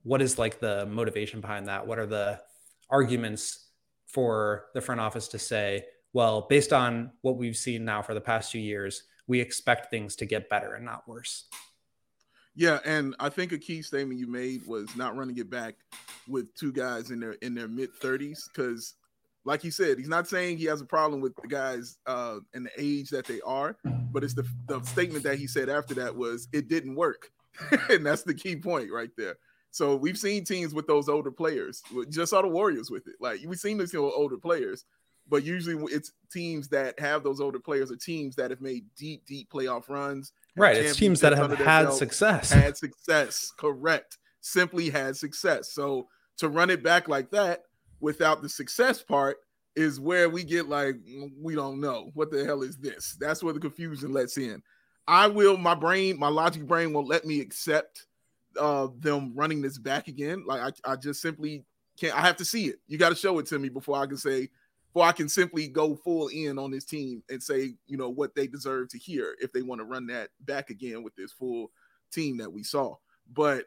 [0.07, 1.85] what is like the motivation behind that?
[1.85, 2.41] What are the
[2.89, 3.71] arguments
[4.07, 8.21] for the front office to say, well, based on what we've seen now for the
[8.21, 11.47] past two years, we expect things to get better and not worse?
[12.55, 15.75] Yeah, and I think a key statement you made was not running it back
[16.29, 18.95] with two guys in their in their mid 30s because
[19.45, 22.67] like you said, he's not saying he has a problem with the guys uh and
[22.67, 23.77] the age that they are,
[24.13, 27.31] but it's the the statement that he said after that was it didn't work.
[27.91, 29.37] and that's the key point right there.
[29.77, 31.83] So we've seen teams with those older players.
[32.09, 33.17] Just saw the Warriors with it.
[33.21, 34.87] Like we've seen this know, older players,
[35.29, 39.27] but usually it's teams that have those older players or teams that have made deep,
[39.27, 40.33] deep playoff runs.
[40.57, 40.79] Right.
[40.79, 42.51] It's teams that have had success.
[42.51, 43.53] Had success.
[43.59, 44.17] Correct.
[44.41, 45.75] Simply had success.
[45.75, 46.09] So
[46.39, 47.65] to run it back like that
[48.01, 49.37] without the success part
[49.75, 53.15] is where we get like mm, we don't know what the hell is this.
[53.21, 54.63] That's where the confusion lets in.
[55.07, 55.59] I will.
[55.59, 58.07] My brain, my logic brain, won't let me accept
[58.59, 60.45] uh, them running this back again.
[60.47, 61.65] Like I, I just simply
[61.99, 62.17] can't.
[62.17, 62.77] I have to see it.
[62.87, 64.49] You got to show it to me before I can say,
[64.93, 68.35] before I can simply go full in on this team and say, you know, what
[68.35, 71.71] they deserve to hear if they want to run that back again with this full
[72.13, 72.95] team that we saw.
[73.33, 73.65] But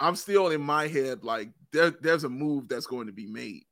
[0.00, 3.62] I'm still in my head like there, there's a move that's going to be made,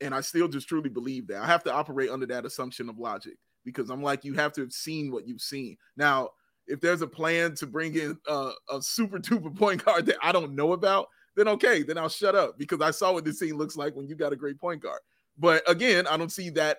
[0.00, 1.42] and I still just truly believe that.
[1.42, 4.62] I have to operate under that assumption of logic because I'm like, you have to
[4.62, 5.76] have seen what you've seen.
[5.96, 6.30] Now,
[6.70, 10.54] if there's a plan to bring in a super duper point guard that I don't
[10.54, 13.76] know about, then okay, then I'll shut up because I saw what this team looks
[13.76, 15.00] like when you got a great point guard.
[15.38, 16.78] But again, I don't see that.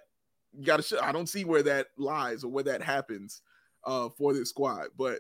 [0.54, 0.84] You got to.
[0.84, 3.42] Sh- I don't see where that lies or where that happens
[3.86, 4.88] uh, for this squad.
[4.98, 5.20] But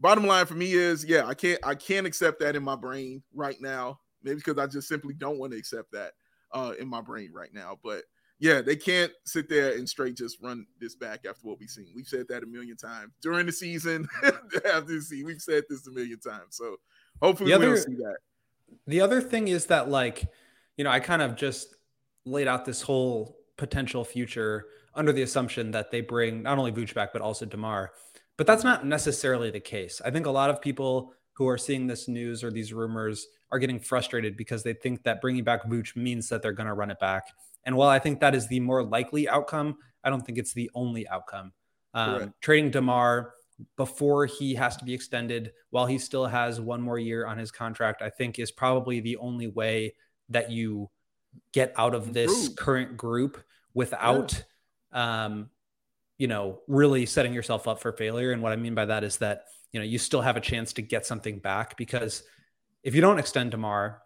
[0.00, 1.60] bottom line for me is, yeah, I can't.
[1.64, 4.00] I can't accept that in my brain right now.
[4.22, 6.12] Maybe because I just simply don't want to accept that
[6.52, 7.78] uh, in my brain right now.
[7.82, 8.04] But
[8.42, 11.92] yeah, they can't sit there and straight just run this back after what we've seen.
[11.94, 14.08] We've said that a million times during the season.
[14.24, 16.56] after the season, we've said this a million times.
[16.56, 16.78] So
[17.22, 18.16] hopefully we don't see that.
[18.88, 20.26] The other thing is that, like,
[20.76, 21.76] you know, I kind of just
[22.24, 24.66] laid out this whole potential future
[24.96, 27.92] under the assumption that they bring not only Vooch back but also Demar.
[28.36, 30.02] But that's not necessarily the case.
[30.04, 33.60] I think a lot of people who are seeing this news or these rumors are
[33.60, 36.90] getting frustrated because they think that bringing back Vooch means that they're going to run
[36.90, 37.28] it back.
[37.64, 40.70] And while I think that is the more likely outcome, I don't think it's the
[40.74, 41.52] only outcome.
[41.94, 43.34] Um, trading Demar
[43.76, 47.50] before he has to be extended, while he still has one more year on his
[47.50, 49.94] contract, I think is probably the only way
[50.30, 50.90] that you
[51.52, 53.42] get out of this current group
[53.74, 54.42] without
[54.92, 55.50] um,
[56.18, 58.32] you know, really setting yourself up for failure.
[58.32, 60.72] And what I mean by that is that, you know, you still have a chance
[60.74, 62.22] to get something back because
[62.82, 64.02] if you don't extend Demar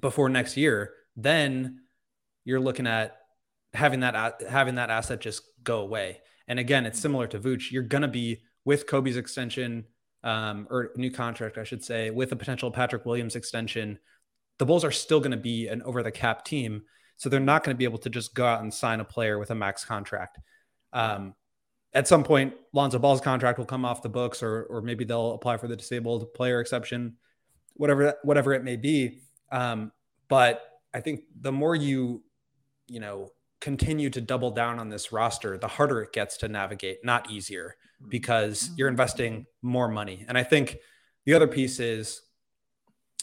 [0.00, 1.80] before next year, then
[2.44, 3.16] you're looking at
[3.72, 6.20] having that having that asset just go away.
[6.46, 7.70] And again, it's similar to Vooch.
[7.70, 9.84] You're gonna be with Coby's extension
[10.24, 13.98] um, or new contract, I should say, with a potential Patrick Williams extension.
[14.58, 16.82] The Bulls are still going to be an over the cap team,
[17.16, 19.38] so they're not going to be able to just go out and sign a player
[19.38, 20.38] with a max contract.
[20.92, 21.34] Um,
[21.92, 25.32] at some point, Lonzo Ball's contract will come off the books, or or maybe they'll
[25.32, 27.16] apply for the disabled player exception,
[27.74, 29.20] whatever whatever it may be.
[29.52, 29.92] Um,
[30.28, 30.62] but
[30.94, 32.22] I think the more you,
[32.86, 33.30] you know,
[33.60, 37.76] continue to double down on this roster, the harder it gets to navigate, not easier,
[38.08, 40.24] because you're investing more money.
[40.28, 40.76] And I think
[41.24, 42.20] the other piece is,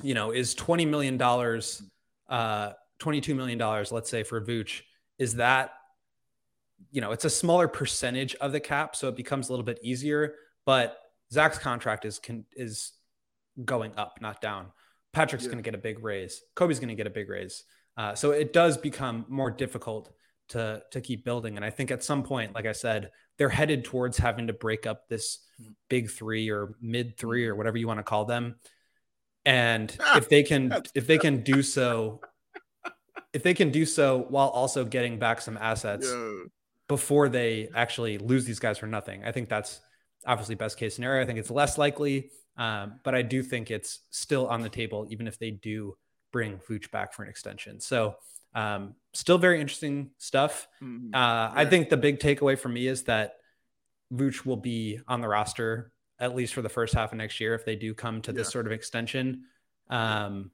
[0.02, 3.60] you know, is $20 million, uh, $22 million,
[3.92, 4.82] let's say for Vooch,
[5.20, 5.74] is that,
[6.92, 8.96] you know, it's a smaller percentage of the cap.
[8.96, 10.36] So it becomes a little bit easier,
[10.66, 10.98] but
[11.32, 12.94] Zach's contract is, can, is
[13.64, 14.68] going up, not down.
[15.14, 15.52] Patrick's yeah.
[15.52, 16.42] going to get a big raise.
[16.56, 17.64] Coby's going to get a big raise.
[17.98, 20.12] Uh, so it does become more difficult
[20.50, 21.56] to to keep building.
[21.56, 24.86] And I think at some point, like I said, they're headed towards having to break
[24.86, 25.40] up this
[25.90, 28.56] big three or mid three or whatever you want to call them.
[29.46, 32.22] And if they can if they can do so,
[33.34, 36.44] if they can do so while also getting back some assets yeah.
[36.88, 39.82] before they actually lose these guys for nothing, I think that's
[40.26, 41.24] obviously best case scenario.
[41.24, 42.30] I think it's less likely.
[42.58, 45.96] Um, but I do think it's still on the table, even if they do
[46.32, 47.80] bring Vooch back for an extension.
[47.80, 48.16] So,
[48.54, 50.68] um, still very interesting stuff.
[50.82, 51.14] Mm-hmm.
[51.14, 51.52] Uh.
[51.54, 53.36] I think the big takeaway for me is that
[54.14, 57.56] Vooch will be on the roster at least for the first half of next year
[57.56, 58.38] if they do come to yeah.
[58.38, 59.46] this sort of extension.
[59.90, 60.52] Um,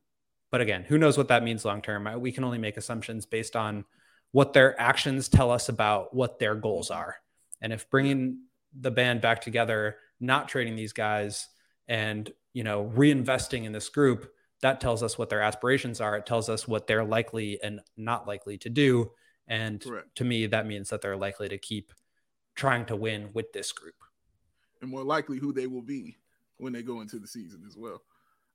[0.50, 2.10] but again, who knows what that means long term?
[2.22, 3.84] We can only make assumptions based on
[4.32, 7.18] what their actions tell us about what their goals are.
[7.62, 8.44] And if bringing
[8.80, 11.48] the band back together, not trading these guys,
[11.88, 14.32] and you know reinvesting in this group
[14.62, 16.18] that tells us what their aspirations are.
[16.18, 19.12] It tells us what they're likely and not likely to do.
[19.48, 20.16] And Correct.
[20.16, 21.94] to me that means that they're likely to keep
[22.56, 23.96] trying to win with this group.
[24.82, 26.18] And more likely who they will be
[26.58, 28.02] when they go into the season as well.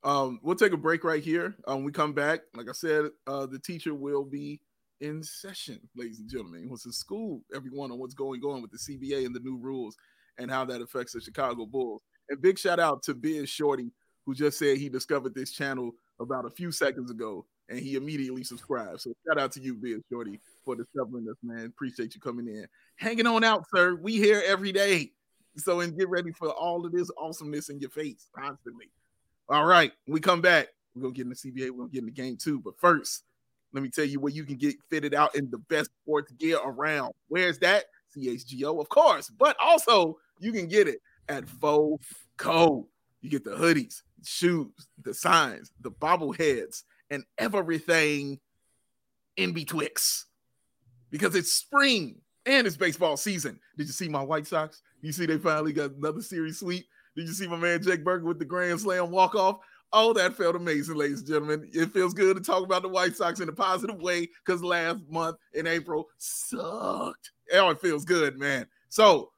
[0.05, 1.55] Um, we'll take a break right here.
[1.67, 4.61] Um, we come back like i said uh, the teacher will be
[5.01, 6.69] in session ladies and gentlemen.
[6.69, 9.97] What's in school everyone on what's going on with the cba and the new rules
[10.39, 12.03] and how that affects the chicago bulls.
[12.29, 13.93] And big shout out to Biz Shorty,
[14.25, 18.45] who just said he discovered this channel about a few seconds ago and he immediately
[18.45, 19.01] subscribed.
[19.01, 21.67] So shout out to you, Biz Shorty, for discovering us, man.
[21.67, 22.67] Appreciate you coming in.
[22.97, 23.95] Hanging on out, sir.
[23.95, 25.13] We here every day.
[25.57, 28.91] So and get ready for all of this awesomeness in your face constantly.
[29.49, 30.69] All right, we come back.
[30.95, 32.61] We're gonna get in the CBA, we're gonna get in the game too.
[32.61, 33.25] But first,
[33.73, 36.59] let me tell you where you can get fitted out in the best sports gear
[36.65, 37.13] around.
[37.29, 37.85] Where's that?
[38.17, 42.87] CHGO, of course, but also you can get it at FOCO.
[43.21, 48.41] You get the hoodies, shoes, the signs, the bobbleheads, and everything
[49.37, 50.27] in betwixt.
[51.11, 53.59] Because it's spring and it's baseball season.
[53.77, 54.83] Did you see my White Sox?
[55.01, 56.87] You see they finally got another series sweep.
[57.15, 59.59] Did you see my man Jake Burger with the grand slam walk off?
[59.93, 61.69] Oh, that felt amazing, ladies and gentlemen.
[61.75, 65.01] It feels good to talk about the White Sox in a positive way because last
[65.11, 67.33] month in April sucked.
[67.53, 68.67] Oh, it feels good, man.
[68.89, 69.33] So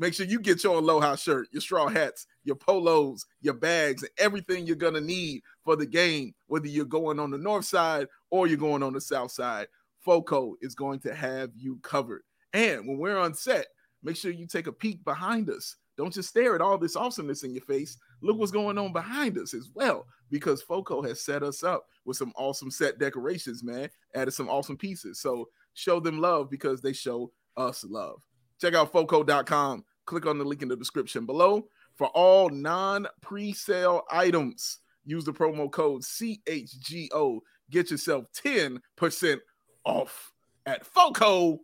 [0.00, 4.10] Make sure you get your Aloha shirt, your straw hats, your polos, your bags, and
[4.18, 8.46] everything you're to need for the game, whether you're going on the north side or
[8.46, 9.68] you're going on the south side.
[10.00, 12.22] FOCO is going to have you covered.
[12.52, 13.66] And when we're on set,
[14.02, 15.76] make sure you take a peek behind us.
[15.96, 17.98] Don't just stare at all this awesomeness in your face.
[18.22, 22.16] Look what's going on behind us as well, because FOCO has set us up with
[22.16, 23.90] some awesome set decorations, man.
[24.14, 25.20] Added some awesome pieces.
[25.20, 28.22] So show them love because they show us love.
[28.58, 31.68] Check out FOCO.com click on the link in the description below.
[32.00, 37.40] For all non pre sale items, use the promo code CHGO.
[37.70, 39.38] Get yourself 10%
[39.84, 40.32] off
[40.64, 41.58] at FOCO.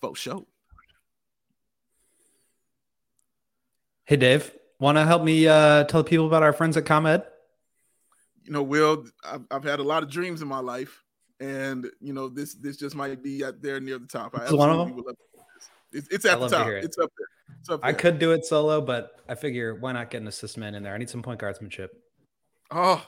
[0.00, 0.46] Faux show.
[4.04, 7.24] Hey, Dave, want to help me uh, tell people about our friends at ComEd?
[8.44, 11.02] You know, Will, I've, I've had a lot of dreams in my life,
[11.40, 14.38] and you know, this this just might be out there near the top.
[14.38, 15.02] I one of them.
[15.90, 16.68] It's, it's at the top.
[16.68, 16.84] It.
[16.84, 17.26] It's up there.
[17.82, 20.82] I could do it solo, but I figure why not get an assist man in
[20.82, 20.94] there?
[20.94, 21.90] I need some point guardsmanship.
[22.70, 23.04] Oh,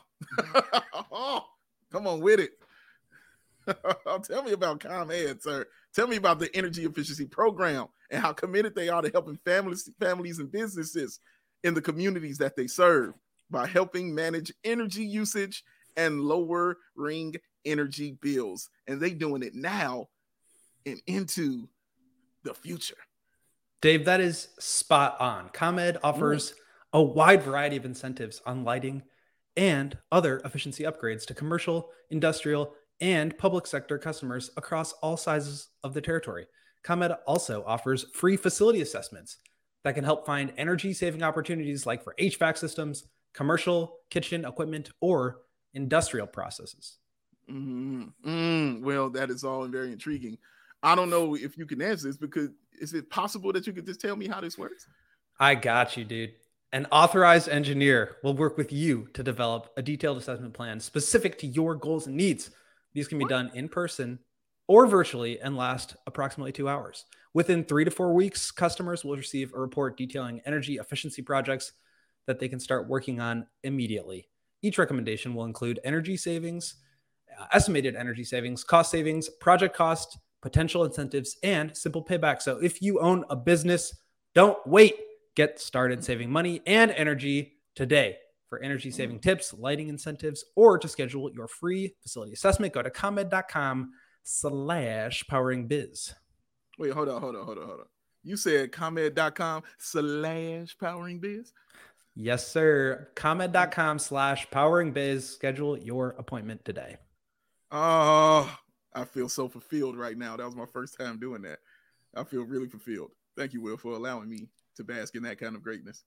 [1.11, 1.45] oh
[1.93, 2.53] come on with it.
[4.25, 5.67] Tell me about ComEd, sir.
[5.95, 9.91] Tell me about the energy efficiency program and how committed they are to helping families,
[9.99, 11.21] families and businesses
[11.65, 13.15] in the communities that they serve
[13.51, 15.65] by helping manage energy usage
[15.97, 17.35] and lowering
[17.65, 18.69] energy bills.
[18.87, 20.09] And they doing it now
[20.85, 21.69] and into
[22.45, 22.97] the future.
[23.87, 25.49] Dave, that is spot on.
[25.51, 26.55] ComEd offers
[26.93, 29.05] a wide variety of incentives on lighting
[29.57, 35.95] and other efficiency upgrades to commercial, industrial, and public sector customers across all sizes of
[35.95, 36.49] the territory.
[36.83, 39.37] ComEd also offers free facility assessments
[39.85, 45.43] that can help find energy saving opportunities like for HVAC systems, commercial kitchen equipment, or
[45.75, 46.99] industrial processes.
[47.49, 48.29] Mm-hmm.
[48.29, 50.39] Mm, well, that is all very intriguing.
[50.87, 53.87] I don't know if you can answer this because is it possible that you could
[53.87, 54.87] just tell me how this works?
[55.41, 56.35] I got you, dude.
[56.73, 61.47] An authorized engineer will work with you to develop a detailed assessment plan specific to
[61.49, 62.51] your goals and needs.
[62.95, 63.31] These can be what?
[63.31, 64.21] done in person
[64.69, 67.05] or virtually and last approximately two hours.
[67.35, 71.73] Within three to four weeks, customers will receive a report detailing energy efficiency projects
[72.29, 74.29] that they can start working on immediately.
[74.63, 76.77] Each recommendation will include energy savings,
[77.53, 82.41] estimated energy savings, cost savings, project cost, potential incentives, and simple payback.
[82.41, 83.93] So if you own a business,
[84.33, 84.95] don't wait.
[85.35, 88.19] Get started saving money and energy today.
[88.49, 92.91] For energy saving tips, lighting incentives, or to schedule your free facility assessment, go to
[92.91, 93.91] comed.com
[94.23, 96.15] slash powering biz.
[96.79, 97.87] Wait, hold on, hold on, hold on, hold on.
[98.23, 101.53] You said comed.com slash powering biz?
[102.15, 103.09] Yes, sir.
[103.17, 105.29] Comed.com slash powering biz.
[105.29, 106.99] Schedule your appointment today.
[107.73, 108.57] Oh,
[108.97, 110.37] I feel so fulfilled right now.
[110.37, 111.59] That was my first time doing that.
[112.15, 113.11] I feel really fulfilled.
[113.37, 116.03] Thank you, Will, for allowing me to bask in that kind of greatness.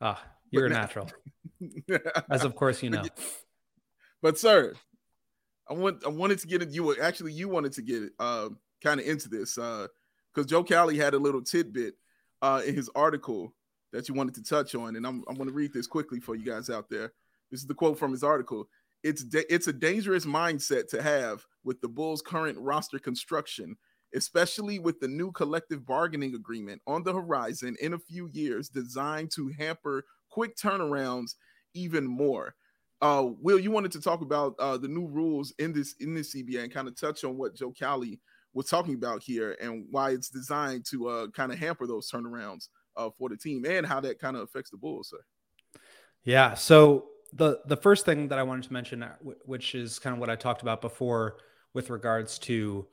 [0.00, 1.10] Ah, you're but a natural.
[2.30, 3.02] As of course you know.
[4.22, 4.74] But sir,
[5.68, 6.70] I want I wanted to get it.
[6.70, 8.50] You were actually you wanted to get it uh,
[8.82, 9.88] kind of into this because
[10.38, 11.94] uh, Joe Cowley had a little tidbit
[12.42, 13.54] uh, in his article
[13.92, 16.36] that you wanted to touch on, and I'm I'm going to read this quickly for
[16.36, 17.12] you guys out there.
[17.50, 18.68] This is the quote from his article
[19.04, 23.76] it's da- it's a dangerous mindset to have with the Bulls' current roster construction,
[24.14, 29.30] especially with the new collective bargaining agreement on the horizon in a few years, designed
[29.36, 31.34] to hamper quick turnarounds
[31.74, 32.54] even more.
[33.02, 36.34] Uh, Will, you wanted to talk about uh, the new rules in this in this
[36.34, 38.20] CBA and kind of touch on what Joe Cowley
[38.54, 42.68] was talking about here and why it's designed to uh, kind of hamper those turnarounds
[42.96, 45.80] uh, for the team and how that kind of affects the Bulls, sir.
[46.22, 46.54] Yeah.
[46.54, 50.20] So the the first thing that I wanted to mention, uh, which is kind of
[50.20, 51.38] what I talked about before
[51.72, 52.86] with regards to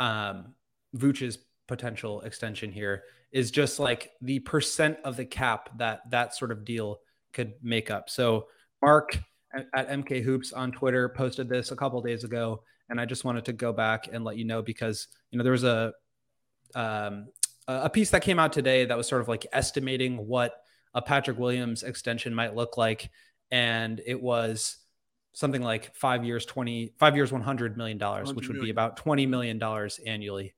[0.00, 0.54] um,
[0.94, 1.38] Vooch's
[1.68, 6.64] potential extension here, is just like the percent of the cap that that sort of
[6.64, 7.00] deal
[7.32, 8.10] could make up.
[8.10, 8.48] So
[8.82, 9.18] Mark
[9.52, 13.44] at MK Hoops on Twitter posted this a couple days ago, and I just wanted
[13.44, 15.92] to go back and let you know because you know there was a
[16.74, 17.28] um,
[17.68, 20.54] a piece that came out today that was sort of like estimating what
[20.94, 23.10] a Patrick Williams extension might look like
[23.50, 24.78] and it was
[25.32, 27.98] something like five years, 20, five years, $100 million,
[28.34, 29.60] which would be about $20 million
[30.06, 30.54] annually.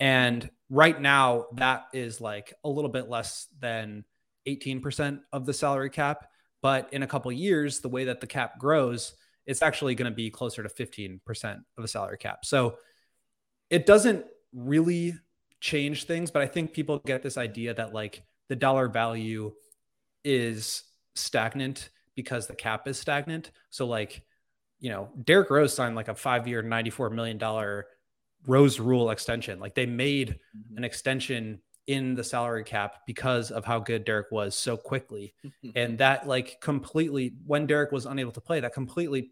[0.00, 4.04] And right now, that is like a little bit less than
[4.46, 6.28] 18% of the salary cap.
[6.60, 9.14] But in a couple years, the way that the cap grows,
[9.46, 11.20] it's actually going to be closer to 15%
[11.54, 12.44] of the salary cap.
[12.44, 12.76] So
[13.70, 15.14] it doesn't really
[15.60, 19.52] change things, but I think people get this idea that like the dollar value
[20.24, 20.84] is
[21.14, 23.52] stagnant because the cap is stagnant.
[23.70, 24.22] So like,
[24.80, 27.84] you know, Derrick Rose signed like a five-year, $94 million
[28.44, 29.60] Rose rule extension.
[29.60, 30.78] Like they made mm-hmm.
[30.78, 35.32] an extension in the salary cap because of how good Derrick was so quickly.
[35.76, 39.30] and that like completely when Derrick was unable to play, that completely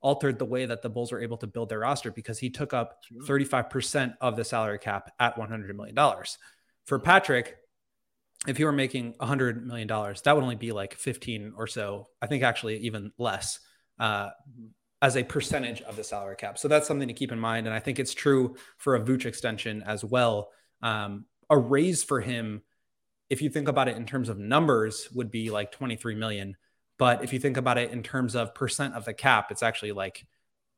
[0.00, 2.72] altered the way that the Bulls were able to build their roster because he took
[2.72, 5.94] up 35% of the salary cap at $100 million.
[6.86, 7.58] For Patrick,
[8.46, 11.66] if you were making a hundred million dollars, that would only be like 15 or
[11.66, 12.08] so.
[12.20, 13.58] I think actually even less
[13.98, 14.30] uh,
[15.00, 16.58] as a percentage of the salary cap.
[16.58, 17.66] So that's something to keep in mind.
[17.66, 20.50] And I think it's true for a Vooch extension as well.
[20.82, 22.62] Um, a raise for him,
[23.30, 26.56] if you think about it in terms of numbers, would be like 23 million.
[26.98, 29.92] But if you think about it in terms of percent of the cap, it's actually
[29.92, 30.26] like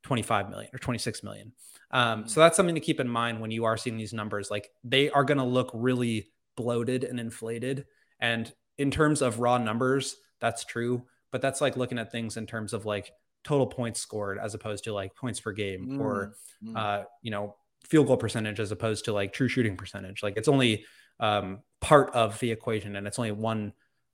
[0.05, 1.53] 25 million or 26 million.
[1.91, 2.29] Um, mm-hmm.
[2.29, 4.51] So that's something to keep in mind when you are seeing these numbers.
[4.51, 7.87] Like they are going to look really bloated and inflated.
[8.21, 11.05] And in terms of raw numbers, that's true.
[11.31, 13.13] But that's like looking at things in terms of like
[13.45, 16.35] total points scored as opposed to like points per game mm, or,
[16.65, 16.77] mm.
[16.77, 20.23] uh, you know, field goal percentage as opposed to like true shooting percentage.
[20.23, 20.85] Like it's only
[21.21, 23.73] um, part of the equation and it's only one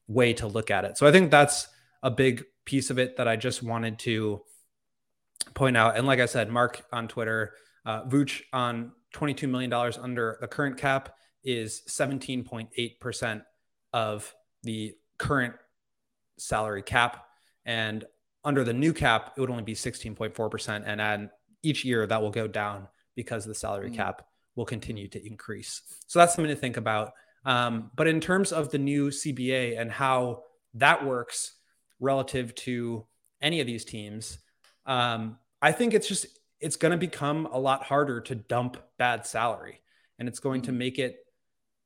[0.09, 0.99] way to look at it.
[0.99, 1.69] So I think that's
[2.03, 4.43] a big piece of it that I just wanted to
[5.55, 5.97] point out.
[5.97, 10.77] And like I said, Mark on Twitter, uh, Vooch on $22 million under the current
[10.77, 11.15] cap
[11.45, 13.43] is 17.8%
[13.93, 15.55] of the current
[16.39, 17.27] salary cap.
[17.65, 18.05] And
[18.45, 20.83] under the new cap, it would only be 16.4%.
[20.87, 21.31] And add
[21.63, 23.97] each year that will go down because the salary mm.
[23.97, 24.27] cap
[24.57, 25.83] will continue to increase.
[26.07, 27.13] So that's something to think about.
[27.45, 31.53] Um, but in terms of the new CBA and how that works
[32.01, 33.07] relative to
[33.41, 34.39] any of these teams,
[34.87, 36.27] um, I think it's just
[36.61, 39.81] it's going to become a lot harder to dump bad salary,
[40.19, 40.79] and it's going to mm-hmm.
[40.79, 41.22] make it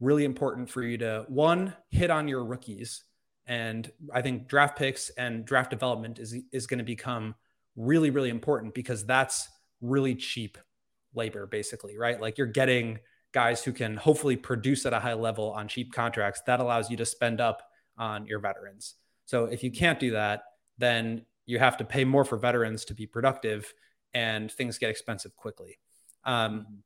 [0.00, 3.04] really important for you to one hit on your rookies,
[3.46, 7.34] and I think draft picks and draft development is is going to become
[7.76, 9.48] really really important because that's
[9.80, 10.58] really cheap
[11.14, 12.20] labor, basically, right?
[12.20, 12.98] Like you're getting
[13.32, 16.42] guys who can hopefully produce at a high level on cheap contracts.
[16.46, 17.62] That allows you to spend up
[17.98, 18.94] on your veterans.
[19.24, 20.44] So if you can't do that,
[20.78, 23.72] then you have to pay more for veterans to be productive
[24.14, 25.78] and things get expensive quickly.
[26.24, 26.82] Um,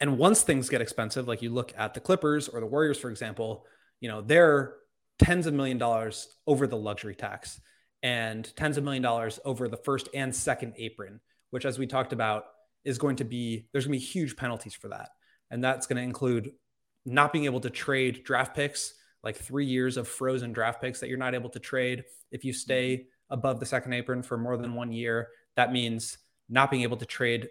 [0.00, 3.10] and once things get expensive, like you look at the Clippers or the Warriors, for
[3.10, 3.66] example,
[4.00, 4.76] you know, they're
[5.18, 7.60] tens of million dollars over the luxury tax
[8.02, 11.20] and tens of million dollars over the first and second apron,
[11.50, 12.44] which, as we talked about,
[12.84, 15.10] is going to be there's going to be huge penalties for that.
[15.50, 16.52] And that's going to include
[17.04, 21.08] not being able to trade draft picks, like three years of frozen draft picks that
[21.08, 24.74] you're not able to trade if you stay above the second apron for more than
[24.74, 25.28] one year.
[25.56, 26.18] That means
[26.48, 27.48] not being able to trade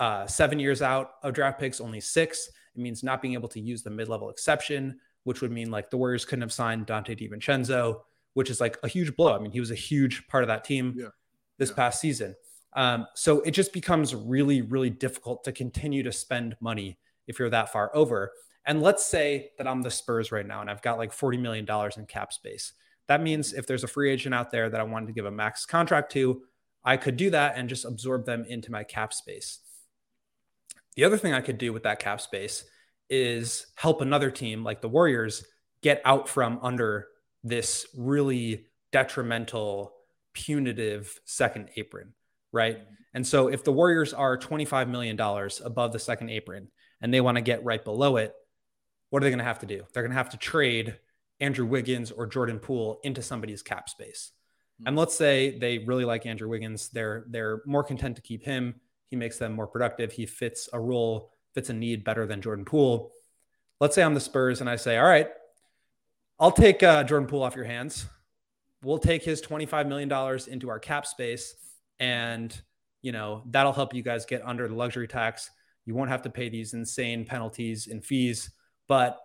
[0.00, 2.48] uh, seven years out of draft picks, only six.
[2.74, 5.90] It means not being able to use the mid level exception, which would mean like
[5.90, 8.00] the Warriors couldn't have signed Donte DiVincenzo,
[8.34, 9.34] which is like a huge blow.
[9.34, 11.08] I mean, he was a huge part of that team yeah.
[11.58, 11.76] this yeah.
[11.76, 12.34] past season.
[12.74, 17.50] Um, so it just becomes really, really difficult to continue to spend money if you're
[17.50, 18.32] that far over.
[18.64, 21.66] And let's say that I'm the Spurs right now and I've got like $40 million
[21.96, 22.74] in cap space.
[23.06, 25.30] That means if there's a free agent out there that I wanted to give a
[25.30, 26.42] max contract to,
[26.88, 29.60] I could do that and just absorb them into my cap space.
[30.96, 32.64] The other thing I could do with that cap space
[33.08, 35.44] is help another team like the Warriors
[35.82, 37.06] get out from under
[37.44, 39.92] this really detrimental,
[40.32, 42.12] punitive second apron
[42.52, 42.78] right?
[43.14, 45.18] And so if the Warriors are $25 million
[45.64, 46.68] above the second apron
[47.00, 48.32] and they want to get right below it,
[49.10, 49.82] what are they going to have to do?
[49.92, 50.98] They're going to have to trade
[51.40, 54.32] Andrew Wiggins or Jordan Poole into somebody's cap space.
[54.86, 58.76] And let's say they really like Andrew Wiggins, they're they're more content to keep him.
[59.08, 60.12] He makes them more productive.
[60.12, 63.12] He fits a role, fits a need better than Jordan Poole.
[63.80, 65.28] Let's say I'm the Spurs and I say, all right,
[66.38, 68.06] I'll take uh, Jordan Poole off your hands.
[68.82, 71.54] We'll take his $25 million into our cap space
[71.98, 72.60] and
[73.02, 75.50] you know that'll help you guys get under the luxury tax.
[75.84, 78.50] You won't have to pay these insane penalties and fees.
[78.88, 79.18] But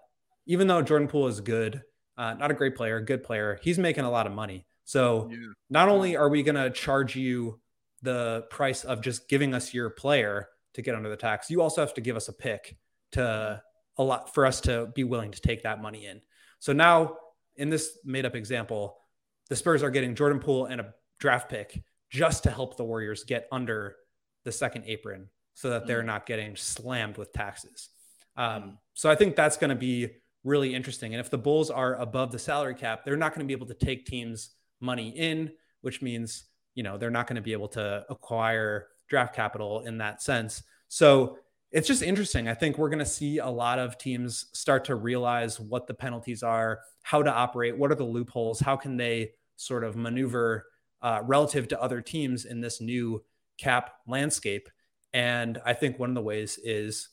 [0.46, 1.82] even though Jordan Poole is good,
[2.18, 4.66] uh, not a great player, good player, he's making a lot of money.
[4.86, 5.38] So yeah.
[5.70, 7.60] not only are we going to charge you
[8.02, 11.82] the price of just giving us your player to get under the tax, you also
[11.82, 12.78] have to give us a pick
[13.14, 13.62] to
[13.98, 16.22] a lot for us to be willing to take that money in.
[16.60, 17.18] So now
[17.56, 18.98] in this made up example,
[19.50, 23.24] the Spurs are getting Jordan Poole and a draft pick just to help the Warriors
[23.24, 23.96] get under
[24.44, 26.08] the second apron so that they're mm.
[26.08, 27.90] not getting slammed with taxes.
[28.36, 28.78] Um, mm.
[28.94, 30.10] so I think that's going to be
[30.44, 31.14] really interesting.
[31.14, 33.68] And if the Bulls are above the salary cap, they're not going to be able
[33.68, 34.50] to take teams'
[34.84, 36.44] money in, which means
[36.76, 40.64] you know they're not going to be able to acquire draft capital in that sense.
[40.90, 41.38] So
[41.72, 42.48] it's just interesting.
[42.48, 45.94] I think we're going to see a lot of teams start to realize what the
[45.94, 50.68] penalties are, how to operate, what are the loopholes, how can they sort of maneuver
[51.02, 53.24] uh, relative to other teams in this new
[53.58, 54.70] cap landscape.
[55.14, 57.10] And I think one of the ways is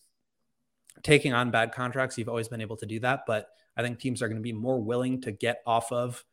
[1.03, 2.17] taking on bad contracts.
[2.17, 4.53] You've always been able to do that, but I think teams are going to be
[4.53, 6.25] more willing to get off of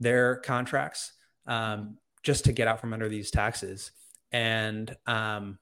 [0.00, 1.12] their contracts
[1.46, 3.92] um, just to get out from under these taxes.
[4.32, 5.58] And um,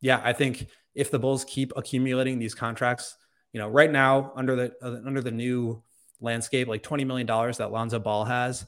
[0.00, 3.16] yeah, I think if the Bulls keep accumulating these contracts,
[3.52, 5.82] you know, right now under the uh, under the new
[6.20, 8.66] landscape, like twenty million dollars that Lonzo Ball has,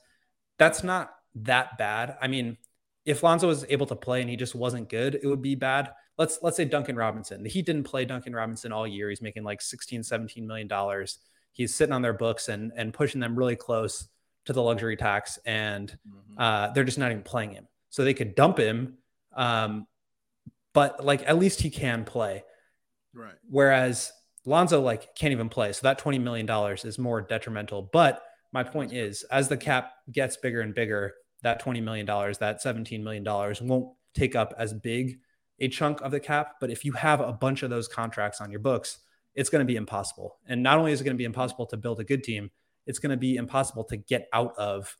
[0.58, 2.16] that's not that bad.
[2.20, 2.56] I mean,
[3.04, 5.92] if Lonzo was able to play and he just wasn't good, it would be bad.
[6.16, 7.42] Let's let's say Duncan Robinson.
[7.42, 9.08] The Heat didn't play Duncan Robinson all year.
[9.08, 11.18] He's making like 16, 17 million dollars.
[11.52, 14.08] He's sitting on their books and and pushing them really close
[14.46, 16.40] to the luxury tax, and mm-hmm.
[16.40, 17.66] uh, they're just not even playing him.
[17.90, 18.98] So they could dump him,
[19.34, 19.86] um,
[20.72, 22.42] but like at least he can play.
[23.14, 23.34] Right.
[23.48, 24.12] Whereas
[24.44, 25.72] Lonzo like can't even play.
[25.72, 27.82] So that twenty million dollars is more detrimental.
[27.92, 28.22] But
[28.54, 33.02] my point is, as the cap gets bigger and bigger, that $20 million, that $17
[33.02, 33.24] million
[33.62, 35.18] won't take up as big
[35.58, 36.54] a chunk of the cap.
[36.60, 38.98] But if you have a bunch of those contracts on your books,
[39.34, 40.36] it's going to be impossible.
[40.46, 42.50] And not only is it going to be impossible to build a good team,
[42.86, 44.96] it's going to be impossible to get out of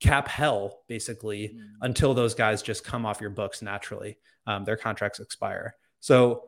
[0.00, 1.60] cap hell basically mm.
[1.80, 4.18] until those guys just come off your books naturally.
[4.46, 5.74] Um, their contracts expire.
[6.00, 6.44] So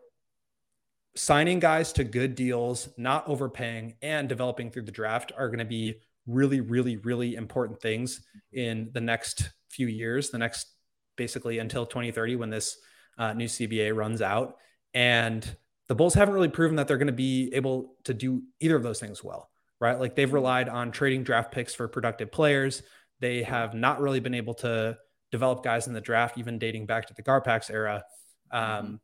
[1.15, 5.65] signing guys to good deals, not overpaying, and developing through the draft are going to
[5.65, 5.95] be
[6.27, 8.21] really, really, really important things
[8.53, 10.73] in the next few years, the next
[11.17, 12.77] basically until 2030 when this
[13.19, 14.57] uh, new CBA runs out.
[14.93, 15.57] And
[15.89, 18.83] the Bulls haven't really proven that they're going to be able to do either of
[18.83, 19.49] those things well,
[19.81, 19.99] right?
[19.99, 22.83] Like they've relied on trading draft picks for productive players.
[23.21, 24.97] They have not really been able to
[25.31, 28.05] develop guys in the draft, even dating back to the Garpax era.
[28.51, 28.95] Um, mm-hmm.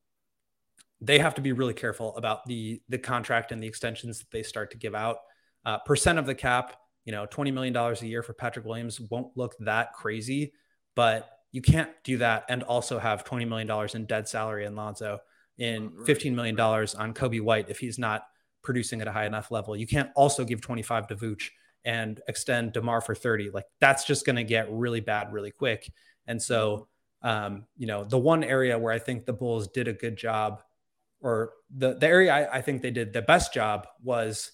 [1.01, 4.43] They have to be really careful about the the contract and the extensions that they
[4.43, 5.17] start to give out.
[5.65, 9.01] Uh, percent of the cap, you know, twenty million dollars a year for Patrick Williams
[9.01, 10.53] won't look that crazy,
[10.95, 14.77] but you can't do that and also have twenty million dollars in dead salary in
[14.77, 15.19] Lonzo
[15.59, 18.25] in $15 million on Coby White if he's not
[18.63, 19.77] producing at a high enough level.
[19.77, 21.51] You can't also give 25 to Vooch
[21.85, 23.51] and extend DeMar for 30.
[23.51, 25.93] Like that's just going to get really bad really quick.
[26.27, 26.89] And so,
[27.23, 30.63] um, you know, the one area where I think the Bulls did a good job,
[31.21, 34.51] or the, the area I, I think they did the best job was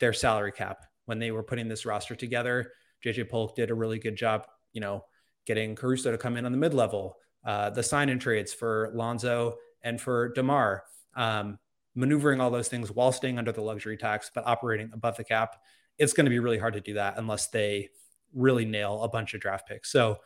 [0.00, 2.72] their salary cap when they were putting this roster together.
[3.04, 5.04] JJ Polk did a really good job, you know,
[5.46, 8.90] getting Caruso to come in on the mid level, uh, the sign in trades for
[8.94, 10.84] Lonzo and for DeMar,
[11.16, 11.58] um,
[11.94, 15.56] maneuvering all those things while staying under the luxury tax, but operating above the cap.
[15.98, 17.90] It's going to be really hard to do that unless they
[18.34, 19.90] really nail a bunch of draft picks.
[19.90, 20.18] So,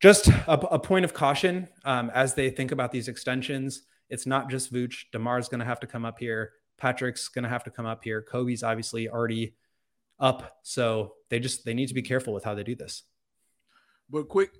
[0.00, 3.82] just a, a point of caution um, as they think about these extensions.
[4.10, 5.04] It's not just Vooch.
[5.14, 6.52] DeMar's going to have to come up here.
[6.76, 8.22] Patrick's going to have to come up here.
[8.22, 9.54] Coby's obviously already
[10.18, 13.04] up, so they just they need to be careful with how they do this.
[14.10, 14.50] But quick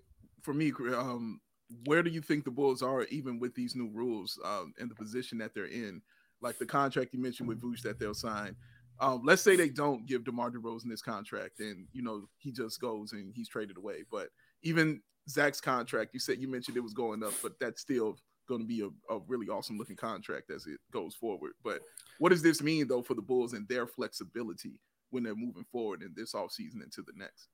[0.42, 1.40] for me, um,
[1.84, 4.94] where do you think the Bulls are, even with these new rules um, and the
[4.94, 6.02] position that they're in?
[6.40, 8.56] Like the contract you mentioned with Vooch that they'll sign.
[9.00, 12.80] Um, let's say they don't give DeMar DeRozan this contract, and you know he just
[12.80, 14.04] goes and he's traded away.
[14.10, 14.28] But
[14.62, 18.60] even Zach's contract, you said you mentioned it was going up, but that's still going
[18.60, 21.52] to be a, a really awesome looking contract as it goes forward.
[21.62, 21.80] But
[22.18, 24.78] what does this mean though for the Bulls and their flexibility
[25.10, 27.48] when they're moving forward in this offseason into the next?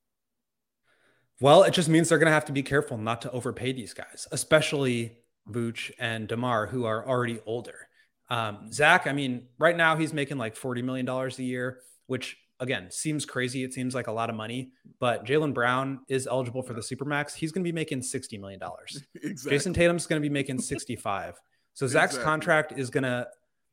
[1.40, 3.94] Well, it just means they're going to have to be careful not to overpay these
[3.94, 5.16] guys, especially
[5.48, 7.88] Vooch and DeMar, who are already older.
[8.28, 12.90] Um, Zach, I mean, right now he's making like $40 million a year, which again
[12.90, 13.64] seems crazy.
[13.64, 17.34] It seems like a lot of money, but Jaylen Brown is eligible for the Supermax.
[17.34, 18.60] He's going to be making $60 million.
[19.22, 19.58] Exactly.
[19.58, 21.40] Jayson Tatum's going to be making 65.
[21.74, 22.24] So Zach's exactly.
[22.24, 23.26] contract is going to,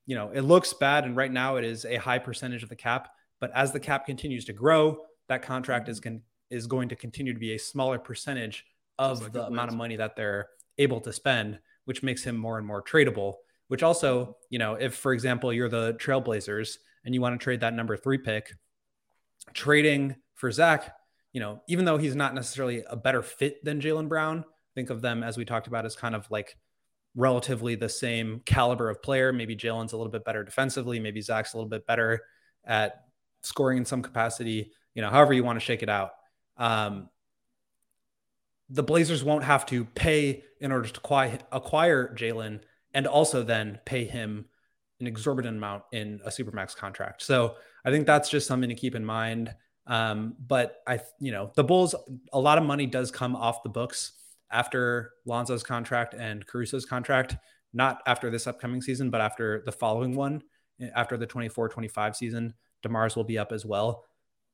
[0.05, 1.03] you know, it looks bad.
[1.03, 3.09] And right now it is a high percentage of the cap.
[3.39, 7.33] But as the cap continues to grow, that contract is going is going to continue
[7.33, 8.65] to be a smaller percentage
[8.99, 12.57] of like the amount of money that they're able to spend, which makes him more
[12.57, 13.35] and more tradable.
[13.67, 17.59] Which also, you know, if for example you're the Trailblazers and you want to trade
[17.59, 18.53] that number three pick,
[19.53, 20.95] trading for Zach,
[21.33, 25.01] you know, even though he's not necessarily a better fit than Jaylen Brown, think of
[25.01, 26.55] them as we talked about as kind of like
[27.13, 29.33] relatively the same caliber of player.
[29.33, 32.21] Maybe Jaylen's a little bit better defensively, maybe Zach's a little bit better
[32.63, 33.03] at
[33.41, 34.71] scoring in some capacity.
[34.93, 36.11] You know, however you want to shake it out
[36.57, 37.09] um,
[38.69, 42.61] the Blazers won't have to pay in order to acquire, acquire Jaylen
[42.93, 44.45] and also then pay him
[44.99, 47.21] an exorbitant amount in a supermax contract.
[47.21, 47.55] So
[47.85, 49.53] I think that's just something to keep in mind.
[49.85, 51.95] Um, but I, you know, the Bulls,
[52.33, 54.13] a lot of money does come off the books
[54.51, 57.37] after Lonzo's contract and Caruso's contract,
[57.73, 60.41] not after this upcoming season, but after the following one,
[60.95, 62.53] after the 24 25 season.
[62.83, 64.03] DeMar's will be up as well.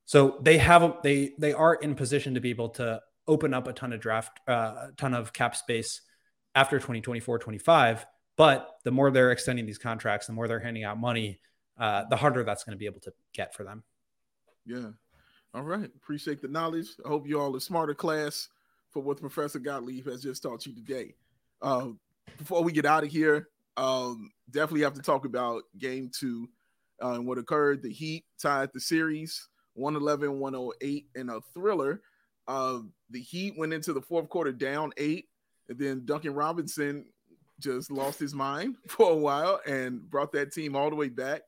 [0.06, 3.74] So they have they they are in position to be able to open up a
[3.74, 6.02] ton of draft uh, a ton of cap space
[6.56, 11.00] after 2024 25 but the more they're extending these contracts the more they're handing out
[11.00, 11.40] money
[11.78, 13.84] uh, the harder that's going to be able to get for them.
[14.66, 14.90] Yeah.
[15.54, 15.90] All right.
[15.96, 16.88] Appreciate the knowledge.
[17.04, 18.50] I hope you all a smarter class
[18.90, 21.16] for what professor gottlieb has just taught you today.
[21.62, 21.90] Uh,
[22.38, 23.48] before we get out of here
[23.78, 26.48] um, definitely have to talk about game two
[27.04, 27.82] uh, and what occurred.
[27.82, 32.02] The heat tied the series 111, 108 in a thriller.
[32.48, 35.30] Uh, the Heat went into the fourth quarter down eight,
[35.70, 37.06] and then Duncan Robinson
[37.60, 41.42] just lost his mind for a while and brought that team all the way back.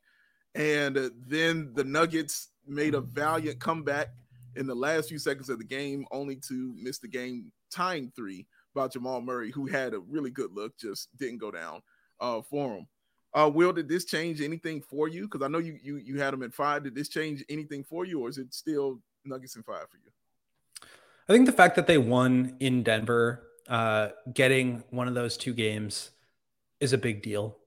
[0.54, 4.08] And uh, then the Nuggets made a valiant comeback
[4.56, 8.48] in the last few seconds of the game, only to miss the game tying three
[8.74, 11.82] by Jamal Murray, who had a really good look, just didn't go down
[12.22, 12.88] uh, for him.
[13.36, 15.24] Uh, Will, did this change anything for you?
[15.24, 16.86] Because I know you you you had them at five.
[16.86, 20.12] Did this change anything for you, or is it still Nuggets and five for you?
[21.28, 25.54] I think the fact that they won in Denver, uh, getting one of those two
[25.54, 26.12] games,
[26.80, 27.58] is a big deal.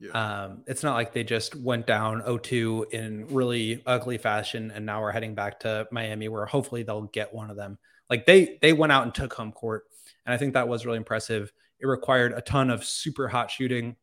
[0.00, 0.10] Yeah.
[0.12, 5.00] Um, it's not like they just went down 0-2 in really ugly fashion, and now
[5.00, 7.78] we're heading back to Miami, where hopefully they'll get one of them.
[8.08, 9.84] Like they they went out and took home court,
[10.24, 11.52] and I think that was really impressive.
[11.80, 13.96] It required a ton of super hot shooting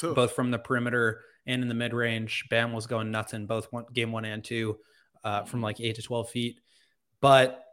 [0.00, 0.14] Tough.
[0.14, 2.44] both from the perimeter and in the mid range.
[2.50, 4.78] Bam was going nuts in both one, game one and two
[5.24, 6.60] uh, from like eight to 12 feet.
[7.20, 7.64] But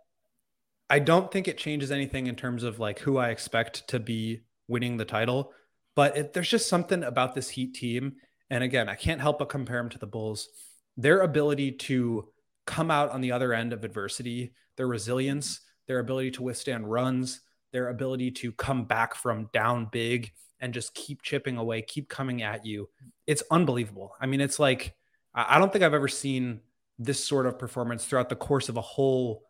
[0.90, 4.42] I don't think it changes anything in terms of like who I expect to be
[4.68, 5.54] winning the title.
[5.96, 8.16] But it, there's just something about this Heat team.
[8.50, 10.48] And again, I can't help but compare them to the Bulls.
[10.96, 12.30] Their ability to
[12.66, 17.42] come out on the other end of adversity, their resilience, their ability to withstand runs,
[17.72, 22.42] their ability to come back from down big and just keep chipping away, keep coming
[22.42, 22.90] at you.
[23.26, 24.14] It's unbelievable.
[24.20, 24.96] I mean, it's like,
[25.34, 26.62] I don't think I've ever seen
[26.98, 29.44] this sort of performance throughout the course of a whole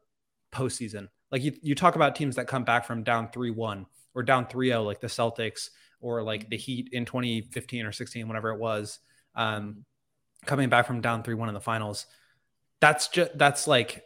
[0.52, 1.08] postseason.
[1.32, 3.86] Like you, you talk about teams that come back from down 3 1
[4.16, 8.28] or down 3 0, like the Celtics or like the Heat in 2015 or 16,
[8.28, 9.00] whatever it was,
[9.36, 9.86] um,
[10.46, 12.06] coming back from down 3 1 in the finals.
[12.80, 14.04] That's just, that's like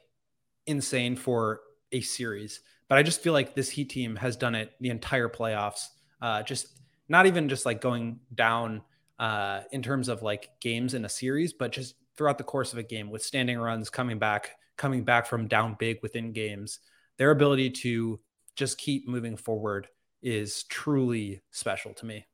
[0.68, 2.62] insane for a series.
[2.88, 5.88] But I just feel like this Heat team has done it the entire playoffs.
[6.22, 6.68] Uh, just
[7.12, 8.82] not even just like going down
[9.20, 12.80] uh, in terms of like games in a series, but just throughout the course of
[12.80, 16.80] a game, with standing runs, coming back, coming back from down big within games.
[17.18, 18.22] Their ability to
[18.56, 19.90] just keep moving forward
[20.24, 22.26] is truly special to me.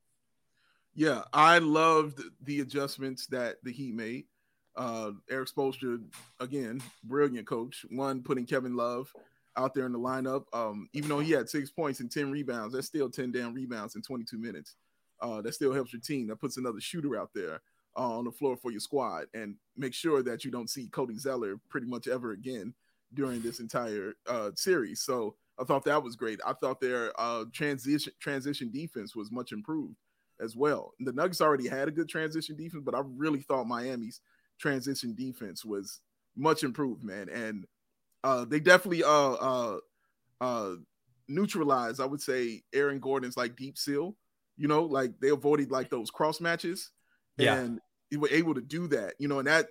[0.93, 4.25] Yeah, I loved the adjustments that the Heat made.
[4.75, 5.99] Uh, Erik Spoelstra,
[6.39, 7.83] again, brilliant coach.
[7.89, 9.11] One putting Kevin Love
[9.57, 10.43] out there in the lineup.
[10.53, 13.95] Um, even though he had six points and 10 rebounds, that's still 10 damn rebounds
[13.95, 14.75] in 22 minutes.
[15.19, 16.27] Uh, that still helps your team.
[16.27, 17.61] That puts another shooter out there
[17.97, 21.17] uh, on the floor for your squad and make sure that you don't see Cody
[21.17, 22.73] Zeller pretty much ever again
[23.13, 25.01] during this entire uh, series.
[25.01, 26.39] So I thought that was great.
[26.45, 29.95] I thought their uh, transition transition defense was much improved
[30.39, 30.93] as well.
[30.99, 34.21] The Nuggets already had a good transition defense, but I really thought Miami's
[34.59, 36.01] transition defense was
[36.35, 37.29] much improved, man.
[37.29, 37.65] And
[38.27, 39.77] uh, they definitely uh, uh,
[40.41, 40.71] uh,
[41.29, 44.17] neutralized, I would say, Aaron Gordon's like deep seal.
[44.57, 46.91] You know, like they avoided like those cross matches,
[47.37, 47.55] yeah.
[47.55, 47.79] and
[48.11, 49.13] they were able to do that.
[49.17, 49.67] You know, and that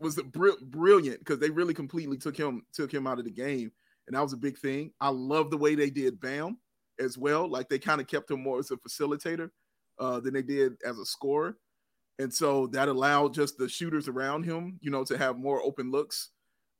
[0.00, 3.72] was br- brilliant because they really completely took him took him out of the game,
[4.06, 4.92] and that was a big thing.
[5.00, 6.58] I love the way they did Bam
[7.00, 7.48] as well.
[7.48, 9.48] Like they kind of kept him more as a facilitator
[9.98, 11.56] uh, than they did as a scorer,
[12.18, 15.90] and so that allowed just the shooters around him, you know, to have more open
[15.90, 16.32] looks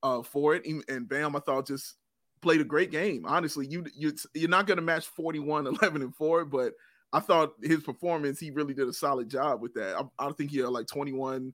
[0.05, 0.64] uh, for it.
[0.88, 1.94] And Bam, I thought just
[2.40, 3.24] played a great game.
[3.26, 6.74] Honestly, you, you you're not going to match 41, 11, and 4, but
[7.12, 9.96] I thought his performance, he really did a solid job with that.
[9.96, 11.52] I, I think he had like 21,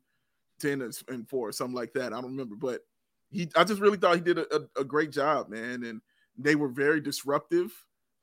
[0.61, 2.12] 10, and 4, something like that.
[2.12, 2.80] I don't remember, but
[3.30, 5.84] he I just really thought he did a, a, a great job, man.
[5.84, 6.01] And
[6.36, 7.70] they were very disruptive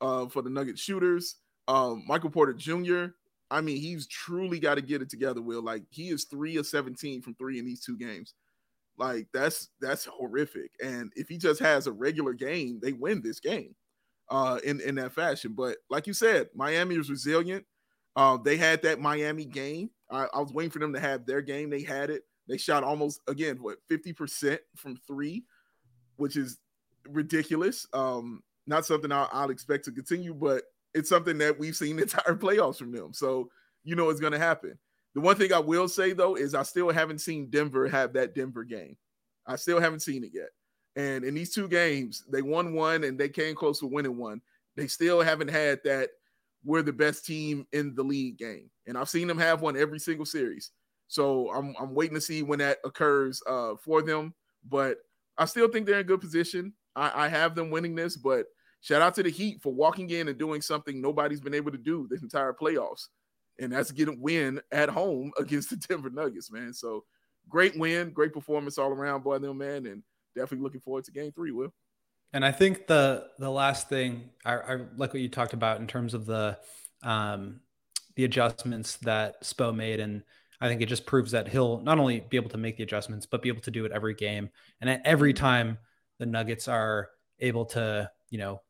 [0.00, 1.36] uh, for the Nugget shooters.
[1.66, 3.06] Um, Michael Porter Jr.,
[3.50, 5.62] I mean, he's truly got to get it together, Will.
[5.62, 8.34] Like he is three of 17 from three in these two games.
[8.98, 10.72] Like that's that's horrific.
[10.82, 13.74] And if he just has a regular game, they win this game
[14.30, 15.54] uh, in in that fashion.
[15.56, 17.64] But like you said, Miami is resilient.
[18.16, 19.90] Uh, they had that Miami game.
[20.10, 21.70] I, I, was waiting for them to have their game.
[21.70, 22.22] They had it.
[22.48, 25.44] They shot almost again what fifty percent from three,
[26.16, 26.58] which is
[27.08, 27.86] ridiculous.
[27.92, 32.34] Um, not something I'll, I'll, expect to continue, but it's something that we've seen entire
[32.34, 33.12] playoffs from them.
[33.12, 33.50] So
[33.84, 34.76] you know it's going to happen.
[35.14, 38.34] The one thing I will say though is I still haven't seen Denver have that
[38.34, 38.96] Denver game.
[39.46, 40.48] I still haven't seen it yet.
[40.96, 44.40] And in these two games, they won one and they came close to winning one.
[44.76, 46.10] They still haven't had that
[46.64, 48.70] we're the best team in the league game.
[48.86, 50.72] And I've seen them have one every single series.
[51.06, 54.34] So I'm, I'm waiting to see when that occurs uh, for them.
[54.68, 54.98] But
[55.38, 56.72] I still think they're in good position.
[56.94, 58.46] I, I have them winning this, but
[58.80, 61.78] shout out to the Heat for walking in and doing something nobody's been able to
[61.78, 63.06] do this entire playoffs
[63.58, 66.72] and that's getting a win at home against the Denver Nuggets, man.
[66.72, 67.04] So
[67.48, 70.02] great win, great performance all around by them, man, and
[70.34, 71.52] definitely looking forward to Game Three.
[71.52, 71.72] Will.
[72.32, 75.86] And I think the the last thing I, I like what you talked about in
[75.86, 76.58] terms of the
[77.02, 77.60] um,
[78.16, 80.22] the adjustments that Spo made, and
[80.60, 83.26] I think it just proves that he'll not only be able to make the adjustments,
[83.26, 84.50] but be able to do it every game.
[84.80, 85.78] And at every time
[86.18, 88.60] the Nuggets are able to, you know,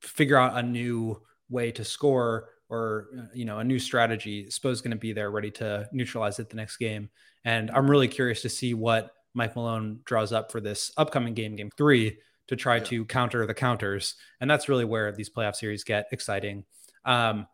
[0.00, 4.80] figure out a new way to score or uh, you know a new strategy, Spo's
[4.80, 7.10] going to be there ready to neutralize it the next game.
[7.44, 11.56] And I'm really curious to see what Mike Malone draws up for this upcoming game,
[11.56, 12.84] Game Three, to try yeah.
[12.84, 14.14] to counter the counters.
[14.40, 16.64] And that's really where these playoff series get exciting.
[17.04, 17.46] Um,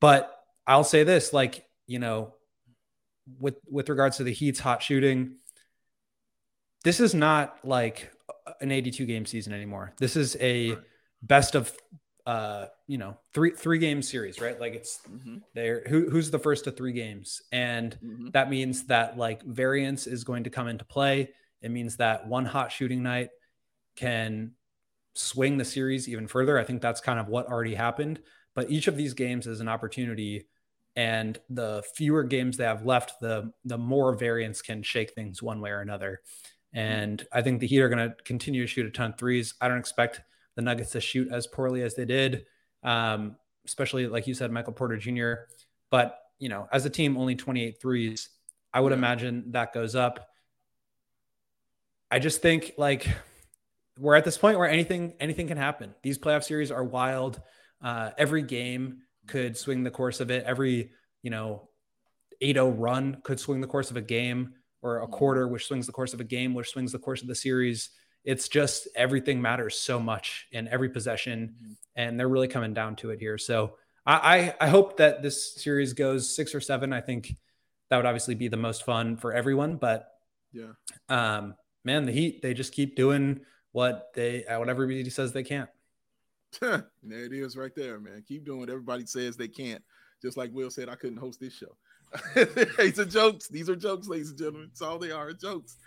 [0.00, 0.34] but
[0.66, 2.34] I'll say this, like you know,
[3.38, 5.36] with with regards to the Heat's hot shooting,
[6.84, 8.10] this is not like
[8.60, 9.92] an 82 game season anymore.
[9.98, 10.76] This is a
[11.22, 11.72] best of
[12.28, 14.60] uh, you know, three three game series, right?
[14.60, 15.38] Like it's mm-hmm.
[15.54, 15.82] there.
[15.88, 18.28] Who, who's the first of three games, and mm-hmm.
[18.34, 21.30] that means that like variance is going to come into play.
[21.62, 23.30] It means that one hot shooting night
[23.96, 24.52] can
[25.14, 26.58] swing the series even further.
[26.58, 28.20] I think that's kind of what already happened.
[28.54, 30.48] But each of these games is an opportunity,
[30.96, 35.62] and the fewer games they have left, the the more variance can shake things one
[35.62, 36.20] way or another.
[36.76, 36.78] Mm-hmm.
[36.78, 39.54] And I think the Heat are going to continue to shoot a ton of threes.
[39.62, 40.20] I don't expect
[40.58, 42.44] the Nuggets to shoot as poorly as they did,
[42.82, 45.44] um, especially like you said, Michael Porter Jr.
[45.88, 48.28] But, you know, as a team, only 28 threes.
[48.74, 48.98] I would yeah.
[48.98, 50.28] imagine that goes up.
[52.10, 53.06] I just think like
[54.00, 55.94] we're at this point where anything anything can happen.
[56.02, 57.40] These playoff series are wild.
[57.80, 60.42] Uh, every game could swing the course of it.
[60.44, 60.90] Every
[61.22, 61.68] you know
[62.42, 65.12] 8-0 run could swing the course of a game, or a mm-hmm.
[65.12, 67.90] quarter which swings the course of a game, which swings the course of the series.
[68.28, 71.72] It's just everything matters so much in every possession, mm-hmm.
[71.96, 73.38] and they're really coming down to it here.
[73.38, 76.92] So I, I I hope that this series goes six or seven.
[76.92, 77.34] I think
[77.88, 79.76] that would obviously be the most fun for everyone.
[79.76, 80.10] But
[80.52, 80.72] yeah,
[81.08, 81.54] um,
[81.84, 83.40] man, the Heat they just keep doing
[83.72, 85.70] what they what everybody says they can't.
[86.60, 88.22] there it is, right there, man.
[88.28, 89.82] Keep doing what everybody says they can't.
[90.20, 91.74] Just like Will said, I couldn't host this show.
[92.78, 93.48] These are jokes.
[93.48, 94.68] These are jokes, ladies and gentlemen.
[94.70, 95.78] It's all they are, jokes.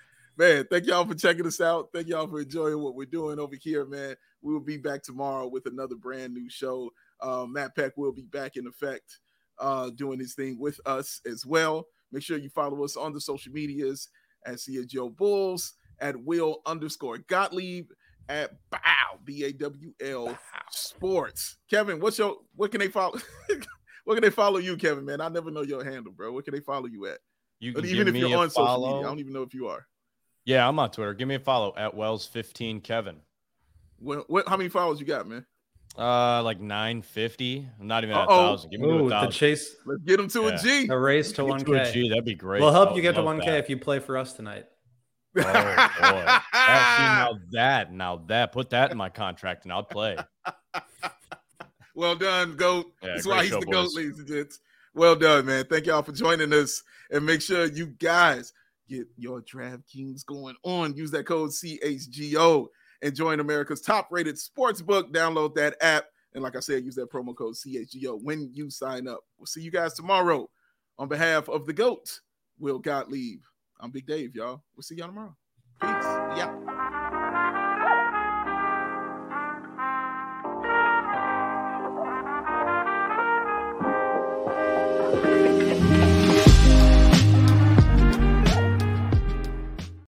[0.42, 1.90] Man, thank y'all for checking us out.
[1.94, 4.16] Thank y'all for enjoying what we're doing over here, man.
[4.42, 6.90] We will be back tomorrow with another brand new show.
[7.20, 9.20] Uh, Matt Peck will be back in effect,
[9.60, 11.86] uh, doing his thing with us as well.
[12.12, 14.10] Make sure you follow us on the social medias
[14.44, 17.92] at CHGO Bulls at Will underscore Gottlieb
[18.28, 20.36] at Bow B A W L
[20.72, 21.58] Sports.
[21.70, 23.20] Kevin, what's your what can they follow?
[24.06, 25.06] what can they follow you, Kevin?
[25.06, 26.32] Man, I never know your handle, bro.
[26.32, 27.20] What can they follow you at?
[27.60, 28.78] You even if you're on follow.
[28.78, 29.86] social media, I don't even know if you are.
[30.46, 31.14] Yeah, I'm on Twitter.
[31.14, 33.18] Give me a follow at Wells15 Kevin.
[34.00, 35.46] What, what how many followers you got, man?
[35.98, 37.68] Uh, like 950.
[37.80, 38.72] I'm not even at a thousand.
[38.72, 39.30] Give me Ooh, a thousand.
[39.30, 39.76] The chase.
[39.86, 40.48] Let's get him to yeah.
[40.48, 40.88] a G.
[40.90, 42.10] A race to 1K.
[42.10, 42.62] That'd be great.
[42.62, 44.66] We'll help you get to 1K if you play for us tonight.
[45.38, 46.26] Oh boy.
[46.54, 50.18] now that, now that, put that in my contract and I'll play.
[51.96, 52.92] well done, GOAT.
[53.02, 53.74] Yeah, That's why he's the boys.
[53.74, 54.60] GOAT, ladies and gents.
[54.94, 55.66] Well done, man.
[55.70, 56.84] Thank y'all for joining us.
[57.12, 58.54] And make sure you guys
[58.88, 60.96] get your DraftKings going on.
[60.96, 62.68] Use that code CHGO
[63.02, 65.14] and join America's top rated sports book.
[65.14, 66.06] Download that app.
[66.34, 69.20] And like I said, use that promo code CHGO when you sign up.
[69.38, 70.50] We'll see you guys tomorrow.
[71.00, 72.20] On behalf of the GOAT,
[72.60, 73.42] Will Gottlieb,
[73.80, 74.62] I'm Big Dave, y'all.
[74.76, 75.36] We'll see y'all tomorrow.
[75.82, 75.90] Peace.
[76.38, 76.71] Yeah.